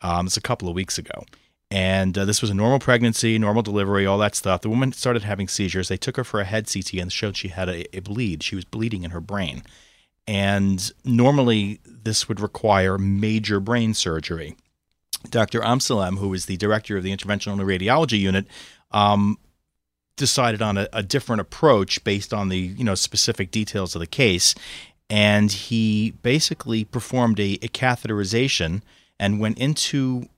Um, 0.00 0.26
it's 0.26 0.38
a 0.38 0.40
couple 0.40 0.68
of 0.68 0.74
weeks 0.74 0.98
ago. 0.98 1.24
And 1.70 2.18
uh, 2.18 2.24
this 2.24 2.40
was 2.40 2.50
a 2.50 2.54
normal 2.54 2.80
pregnancy, 2.80 3.38
normal 3.38 3.62
delivery, 3.62 4.04
all 4.06 4.18
that 4.18 4.34
stuff. 4.34 4.62
The 4.62 4.70
woman 4.70 4.92
started 4.92 5.22
having 5.22 5.46
seizures. 5.46 5.88
They 5.88 5.98
took 5.98 6.16
her 6.16 6.24
for 6.24 6.40
a 6.40 6.44
head 6.44 6.68
CT 6.72 6.94
and 6.94 7.12
showed 7.12 7.36
she 7.36 7.48
had 7.48 7.68
a, 7.68 7.96
a 7.96 8.00
bleed. 8.00 8.42
She 8.42 8.56
was 8.56 8.64
bleeding 8.64 9.04
in 9.04 9.12
her 9.12 9.20
brain. 9.20 9.62
And 10.26 10.90
normally, 11.04 11.80
this 11.84 12.28
would 12.28 12.40
require 12.40 12.98
major 12.98 13.60
brain 13.60 13.94
surgery. 13.94 14.56
Dr. 15.28 15.60
Amsalem, 15.60 16.18
who 16.18 16.32
is 16.32 16.46
the 16.46 16.56
director 16.56 16.96
of 16.96 17.04
the 17.04 17.14
interventional 17.14 17.58
radiology 17.58 18.18
unit, 18.18 18.46
um, 18.90 19.38
decided 20.20 20.62
on 20.62 20.78
a, 20.78 20.86
a 20.92 21.02
different 21.02 21.40
approach 21.40 22.04
based 22.04 22.32
on 22.32 22.48
the 22.50 22.58
you 22.58 22.84
know 22.84 22.94
specific 22.94 23.50
details 23.50 23.96
of 23.96 24.00
the 24.00 24.06
case, 24.06 24.54
and 25.08 25.50
he 25.50 26.12
basically 26.22 26.84
performed 26.84 27.40
a, 27.40 27.54
a 27.62 27.68
catheterization 27.68 28.82
and 29.18 29.40
went 29.40 29.58
into 29.58 30.28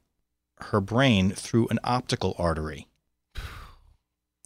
her 0.70 0.80
brain 0.80 1.30
through 1.32 1.66
an 1.68 1.78
optical 1.84 2.34
artery. 2.38 2.86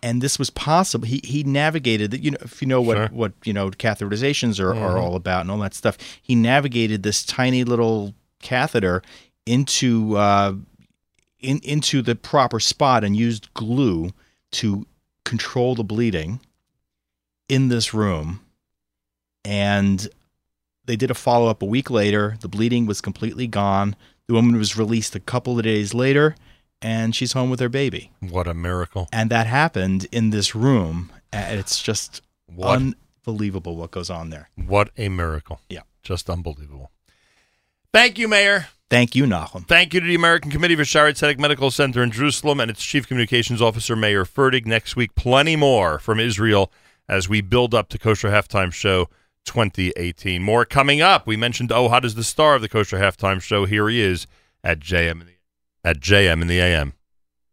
And 0.02 0.22
this 0.22 0.38
was 0.38 0.50
possible. 0.50 1.06
He 1.06 1.20
he 1.24 1.42
navigated 1.42 2.10
that. 2.10 2.22
You 2.22 2.32
know, 2.32 2.38
if 2.42 2.60
you 2.60 2.68
know 2.68 2.80
what 2.82 2.96
Sure. 2.96 3.08
what 3.08 3.32
you 3.44 3.52
know 3.52 3.70
catheterizations 3.70 4.60
are, 4.60 4.74
are 4.74 4.94
Mhm. 4.96 5.00
all 5.02 5.14
about 5.16 5.40
and 5.42 5.50
all 5.50 5.58
that 5.58 5.74
stuff. 5.74 5.96
He 6.22 6.34
navigated 6.34 7.02
this 7.02 7.24
tiny 7.24 7.64
little 7.64 8.14
catheter 8.42 9.02
into 9.46 10.16
uh, 10.16 10.54
in 11.40 11.58
into 11.60 12.02
the 12.02 12.14
proper 12.14 12.60
spot 12.60 13.04
and 13.04 13.16
used 13.16 13.52
glue 13.54 14.10
to 14.52 14.86
control 15.26 15.74
the 15.74 15.84
bleeding 15.84 16.40
in 17.50 17.68
this 17.68 17.92
room. 17.92 18.40
And 19.44 20.08
they 20.86 20.96
did 20.96 21.10
a 21.10 21.14
follow 21.14 21.48
up 21.48 21.60
a 21.62 21.66
week 21.66 21.90
later. 21.90 22.36
The 22.40 22.48
bleeding 22.48 22.86
was 22.86 23.00
completely 23.02 23.46
gone. 23.46 23.94
The 24.26 24.34
woman 24.34 24.56
was 24.56 24.76
released 24.76 25.14
a 25.14 25.20
couple 25.20 25.58
of 25.58 25.64
days 25.64 25.92
later, 25.94 26.34
and 26.82 27.14
she's 27.14 27.32
home 27.32 27.50
with 27.50 27.60
her 27.60 27.68
baby. 27.68 28.10
What 28.20 28.48
a 28.48 28.54
miracle. 28.54 29.08
And 29.12 29.30
that 29.30 29.46
happened 29.46 30.06
in 30.10 30.30
this 30.30 30.54
room. 30.54 31.12
And 31.32 31.60
it's 31.60 31.80
just 31.82 32.22
What, 32.46 32.80
unbelievable 33.26 33.76
what 33.76 33.90
goes 33.92 34.10
on 34.10 34.30
there. 34.30 34.48
what 34.56 34.90
a 34.96 35.08
miracle. 35.08 35.60
Yeah. 35.68 35.82
Just 36.02 36.30
unbelievable. 36.30 36.90
Thank 37.92 38.18
you, 38.18 38.26
Meir. 38.28 38.68
Thank 38.88 39.16
you, 39.16 39.26
Nahum. 39.26 39.64
Thank 39.64 39.94
you 39.94 40.00
to 40.00 40.06
the 40.06 40.14
American 40.14 40.50
Committee 40.50 40.76
for 40.76 40.82
Shaare 40.82 41.10
Zedek 41.10 41.40
Medical 41.40 41.72
Center 41.72 42.04
in 42.04 42.12
Jerusalem 42.12 42.60
and 42.60 42.70
its 42.70 42.84
Chief 42.84 43.08
Communications 43.08 43.60
Officer, 43.60 43.96
Meir 43.96 44.24
Fertig. 44.24 44.64
Next 44.64 44.94
week, 44.94 45.16
plenty 45.16 45.56
more 45.56 45.98
from 45.98 46.20
Israel 46.20 46.70
as 47.08 47.28
we 47.28 47.40
build 47.40 47.74
up 47.74 47.88
to 47.88 47.98
Kosher 47.98 48.28
Halftime 48.28 48.72
Show 48.72 49.08
2018. 49.44 50.40
More 50.40 50.64
coming 50.64 51.00
up. 51.00 51.26
We 51.26 51.36
mentioned 51.36 51.70
Ohad 51.70 52.04
is 52.04 52.14
the 52.14 52.22
star 52.22 52.54
of 52.54 52.62
the 52.62 52.68
Kosher 52.68 52.98
Halftime 52.98 53.42
Show. 53.42 53.64
Here 53.64 53.88
he 53.88 54.00
is 54.00 54.28
at 54.62 54.78
JM 54.78 55.26
at 55.82 56.00
JM 56.00 56.42
in 56.42 56.48
the 56.48 56.60
AM. 56.60 56.92